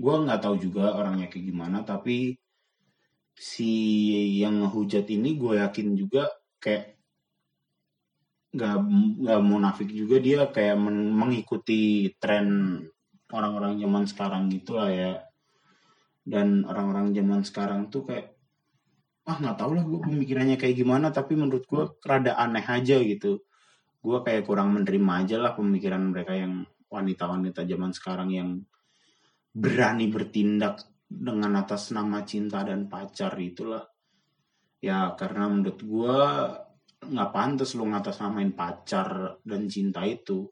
gue 0.00 0.14
nggak 0.24 0.40
tahu 0.40 0.56
juga 0.56 0.96
orangnya 0.96 1.28
kayak 1.28 1.46
gimana. 1.52 1.84
Tapi 1.84 2.32
si 3.36 3.72
yang 4.40 4.64
ngehujat 4.64 5.04
ini 5.12 5.36
gue 5.36 5.60
yakin 5.60 5.88
juga 5.92 6.32
kayak 6.64 6.96
nggak 8.56 8.76
nggak 9.20 9.40
munafik 9.44 9.92
juga. 9.92 10.16
Dia 10.16 10.48
kayak 10.48 10.80
mengikuti 11.12 12.08
tren 12.16 12.80
orang-orang 13.32 13.80
zaman 13.80 14.04
sekarang 14.08 14.48
gitu 14.52 14.76
lah 14.76 14.92
ya 14.92 15.31
dan 16.22 16.62
orang-orang 16.62 17.10
zaman 17.10 17.42
sekarang 17.42 17.90
tuh 17.90 18.06
kayak 18.06 18.32
ah 19.22 19.38
nggak 19.38 19.54
tau 19.58 19.70
lah 19.70 19.86
gue 19.86 20.00
pemikirannya 20.02 20.58
kayak 20.58 20.76
gimana 20.82 21.14
tapi 21.14 21.38
menurut 21.38 21.62
gue 21.66 21.82
rada 22.02 22.34
aneh 22.38 22.62
aja 22.62 22.98
gitu. 23.02 23.42
Gue 24.02 24.18
kayak 24.26 24.46
kurang 24.46 24.74
menerima 24.74 25.12
aja 25.22 25.36
lah 25.38 25.54
pemikiran 25.54 26.10
mereka 26.10 26.34
yang 26.34 26.66
wanita-wanita 26.90 27.62
zaman 27.62 27.90
sekarang 27.94 28.30
yang 28.34 28.50
berani 29.54 30.10
bertindak 30.10 30.82
dengan 31.06 31.54
atas 31.62 31.94
nama 31.94 32.26
cinta 32.26 32.66
dan 32.66 32.90
pacar 32.90 33.34
itulah. 33.38 33.86
Ya 34.82 35.14
karena 35.14 35.46
menurut 35.46 35.78
gue 35.78 36.18
nggak 37.02 37.30
pantas 37.34 37.78
lu 37.78 37.86
ngatas 37.86 38.18
namain 38.18 38.50
pacar 38.50 39.38
dan 39.46 39.70
cinta 39.70 40.02
itu. 40.02 40.50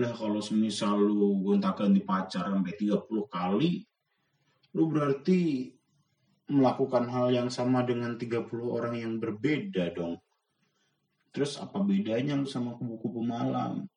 Lah 0.00 0.12
kalau 0.16 0.40
semisal 0.40 0.96
lu 0.96 1.44
gonta 1.44 1.76
ganti 1.76 2.00
pacar 2.00 2.48
sampai 2.48 2.72
30 2.72 3.04
kali 3.28 3.84
lu 4.78 4.86
berarti 4.86 5.74
melakukan 6.54 7.10
hal 7.10 7.34
yang 7.34 7.50
sama 7.50 7.82
dengan 7.82 8.14
30 8.14 8.46
orang 8.62 8.94
yang 8.94 9.18
berbeda 9.18 9.90
dong. 9.90 10.22
Terus 11.34 11.58
apa 11.58 11.82
bedanya 11.82 12.38
lu 12.38 12.46
sama 12.46 12.78
kupu-kupu 12.78 13.20
malam? 13.20 13.90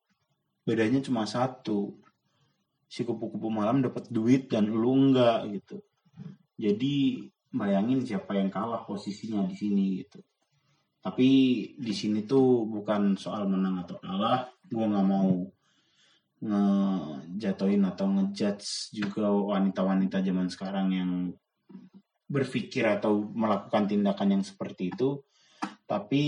Bedanya 0.65 0.97
cuma 1.05 1.29
satu. 1.29 2.01
Si 2.89 3.05
kupu-kupu 3.05 3.47
malam 3.53 3.85
dapat 3.85 4.09
duit 4.09 4.49
dan 4.49 4.67
lu 4.67 4.89
enggak 4.89 5.47
gitu. 5.53 5.85
Jadi 6.57 7.29
bayangin 7.53 8.03
siapa 8.03 8.35
yang 8.35 8.49
kalah 8.49 8.83
posisinya 8.83 9.45
di 9.45 9.55
sini 9.55 10.03
gitu. 10.03 10.19
Tapi 11.01 11.29
di 11.77 11.93
sini 11.95 12.25
tuh 12.25 12.65
bukan 12.67 13.15
soal 13.15 13.47
menang 13.47 13.85
atau 13.85 13.95
kalah. 14.01 14.49
Gue 14.65 14.85
nggak 14.85 15.07
mau 15.07 15.45
ngejatuhin 16.41 17.85
atau 17.85 18.09
ngejudge 18.09 18.97
juga 18.97 19.29
wanita-wanita 19.29 20.25
zaman 20.25 20.49
sekarang 20.49 20.87
yang 20.89 21.11
berpikir 22.25 22.89
atau 22.89 23.29
melakukan 23.29 23.85
tindakan 23.85 24.39
yang 24.39 24.43
seperti 24.43 24.89
itu. 24.89 25.21
Tapi 25.85 26.23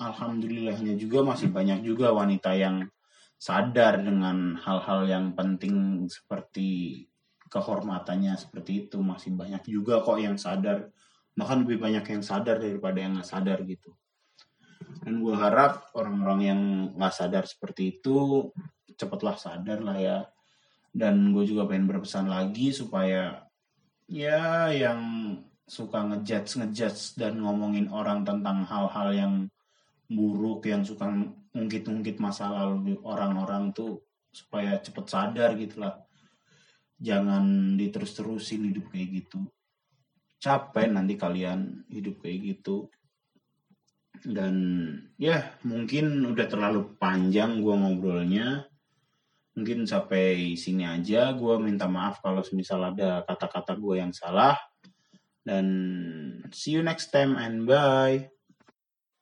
alhamdulillahnya 0.00 0.96
juga 0.96 1.20
masih 1.26 1.52
banyak 1.52 1.84
juga 1.84 2.14
wanita 2.16 2.56
yang 2.56 2.88
sadar 3.36 4.00
dengan 4.00 4.56
hal-hal 4.56 5.04
yang 5.06 5.26
penting 5.36 6.06
seperti 6.08 7.04
kehormatannya 7.52 8.32
seperti 8.38 8.88
itu. 8.88 8.96
Masih 9.04 9.36
banyak 9.36 9.60
juga 9.68 10.00
kok 10.00 10.16
yang 10.16 10.40
sadar. 10.40 10.88
Bahkan 11.36 11.68
lebih 11.68 11.84
banyak 11.84 12.04
yang 12.16 12.22
sadar 12.24 12.56
daripada 12.56 12.96
yang 12.96 13.20
nggak 13.20 13.28
sadar 13.28 13.60
gitu 13.68 13.92
dan 15.02 15.24
gue 15.24 15.34
harap 15.34 15.88
orang-orang 15.96 16.40
yang 16.44 16.60
nggak 16.96 17.14
sadar 17.14 17.44
seperti 17.48 17.98
itu 17.98 18.48
cepatlah 18.98 19.38
sadar 19.38 19.80
lah 19.80 19.96
ya. 19.96 20.18
Dan 20.92 21.30
gue 21.30 21.46
juga 21.46 21.68
pengen 21.68 21.86
berpesan 21.86 22.26
lagi 22.26 22.74
supaya 22.74 23.46
ya 24.08 24.72
yang 24.72 25.00
suka 25.68 26.00
ngejudge 26.00 26.58
ngejudge 26.58 27.20
dan 27.20 27.38
ngomongin 27.44 27.92
orang 27.92 28.24
tentang 28.24 28.64
hal-hal 28.64 29.08
yang 29.12 29.34
buruk 30.08 30.64
yang 30.64 30.82
suka 30.82 31.08
ngungkit-ngungkit 31.52 32.16
masa 32.18 32.48
lalu 32.48 32.96
orang-orang 33.04 33.70
tuh 33.76 34.00
supaya 34.32 34.80
cepet 34.80 35.06
sadar 35.06 35.54
gitu 35.54 35.84
lah. 35.84 35.94
Jangan 36.98 37.78
diterus-terusin 37.78 38.74
hidup 38.74 38.90
kayak 38.90 39.24
gitu. 39.24 39.46
Capek 40.42 40.90
nanti 40.90 41.14
kalian 41.14 41.86
hidup 41.92 42.24
kayak 42.24 42.56
gitu 42.56 42.90
dan 44.24 44.54
ya 45.20 45.54
mungkin 45.62 46.26
udah 46.26 46.46
terlalu 46.48 46.96
panjang 46.98 47.62
gue 47.62 47.74
ngobrolnya. 47.74 48.66
Mungkin 49.58 49.90
sampai 49.90 50.54
sini 50.54 50.86
aja 50.86 51.34
gue 51.34 51.54
minta 51.58 51.90
maaf 51.90 52.22
kalau 52.22 52.42
misal 52.54 52.82
ada 52.94 53.26
kata-kata 53.26 53.74
gue 53.74 53.94
yang 53.98 54.14
salah. 54.14 54.54
Dan 55.42 55.66
see 56.54 56.78
you 56.78 56.82
next 56.82 57.10
time 57.10 57.34
and 57.34 57.66
bye. 57.66 58.30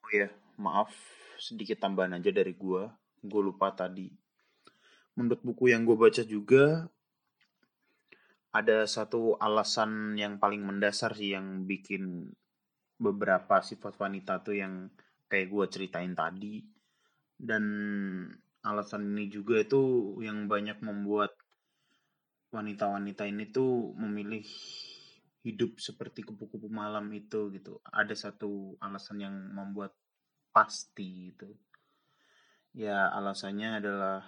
Oh 0.05 0.13
ya 0.13 0.29
maaf 0.61 0.93
sedikit 1.37 1.81
tambahan 1.81 2.17
aja 2.17 2.33
dari 2.33 2.57
gue 2.57 2.89
gue 3.27 3.43
lupa 3.43 3.73
tadi. 3.73 4.13
Menurut 5.17 5.41
buku 5.41 5.73
yang 5.73 5.89
gue 5.89 5.97
baca 5.97 6.23
juga 6.23 6.87
ada 8.53 8.89
satu 8.89 9.37
alasan 9.37 10.17
yang 10.17 10.41
paling 10.41 10.65
mendasar 10.65 11.13
sih 11.13 11.37
yang 11.37 11.69
bikin 11.69 12.33
beberapa 12.97 13.61
sifat 13.61 14.01
wanita 14.01 14.41
tuh 14.41 14.57
yang 14.57 14.89
kayak 15.29 15.53
gue 15.53 15.65
ceritain 15.69 16.17
tadi 16.17 16.65
dan 17.37 17.65
alasan 18.65 19.15
ini 19.15 19.29
juga 19.29 19.61
itu 19.61 20.17
yang 20.25 20.49
banyak 20.49 20.81
membuat 20.81 21.37
wanita-wanita 22.51 23.29
ini 23.29 23.53
tuh 23.53 23.93
memilih 23.95 24.43
hidup 25.47 25.79
seperti 25.79 26.27
kupu-kupu 26.27 26.67
malam 26.67 27.07
itu 27.15 27.55
gitu. 27.55 27.79
Ada 27.87 28.17
satu 28.17 28.75
alasan 28.83 29.23
yang 29.23 29.37
membuat 29.55 29.95
pasti 30.51 31.37
itu. 31.37 31.47
Ya 32.75 33.13
alasannya 33.15 33.79
adalah 33.79 34.27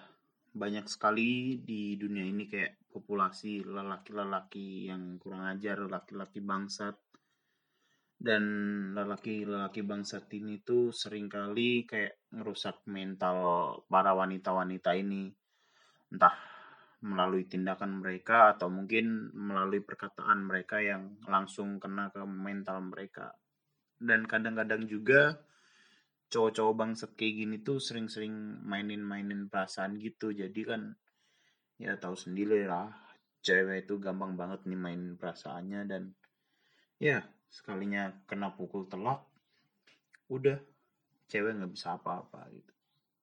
banyak 0.54 0.87
sekali 0.87 1.59
di 1.64 1.98
dunia 1.98 2.22
ini 2.22 2.46
kayak 2.46 2.92
populasi 2.92 3.66
lelaki-lelaki 3.66 4.88
yang 4.88 5.18
kurang 5.18 5.44
ajar, 5.48 5.83
lelaki-lelaki 5.83 6.38
bangsat 6.38 6.96
dan 8.18 8.42
lelaki-lelaki 8.98 9.87
bangsa 9.87 10.18
ini 10.35 10.59
tuh 10.66 10.90
sering 10.90 11.31
kali 11.31 11.87
kayak 11.87 12.18
ngerusak 12.35 12.83
mental 12.90 13.38
para 13.87 14.11
wanita-wanita 14.11 14.90
ini. 14.98 15.31
Entah 16.11 16.35
melalui 16.98 17.46
tindakan 17.46 18.02
mereka 18.02 18.59
atau 18.59 18.66
mungkin 18.66 19.31
melalui 19.31 19.78
perkataan 19.78 20.50
mereka 20.50 20.83
yang 20.83 21.14
langsung 21.31 21.78
kena 21.78 22.11
ke 22.11 22.26
mental 22.26 22.83
mereka. 22.90 23.38
Dan 23.94 24.26
kadang-kadang 24.26 24.90
juga 24.90 25.38
cowok-cowok 26.26 26.74
bangsat 26.74 27.11
kayak 27.14 27.35
gini 27.38 27.57
tuh 27.62 27.78
sering-sering 27.78 28.66
mainin-mainin 28.66 29.46
perasaan 29.46 29.94
gitu. 30.02 30.35
Jadi 30.35 30.61
kan 30.66 30.90
ya 31.78 31.94
tahu 31.94 32.18
sendiri 32.18 32.66
lah 32.66 32.90
cewek 33.46 33.87
itu 33.87 34.02
gampang 34.02 34.35
banget 34.35 34.66
nih 34.66 34.74
main 34.74 35.14
perasaannya 35.14 35.81
dan 35.87 36.11
ya 36.98 37.22
sekalinya 37.48 38.12
kena 38.28 38.52
pukul 38.52 38.84
telak 38.88 39.24
udah 40.28 40.61
cewek 41.28 41.56
nggak 41.56 41.72
bisa 41.72 41.96
apa-apa 41.96 42.48
gitu. 42.52 42.72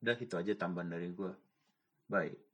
Udah 0.05 0.17
itu 0.17 0.35
aja 0.37 0.53
tambahan 0.57 0.93
dari 0.93 1.09
gue 1.13 1.33
bye 2.09 2.44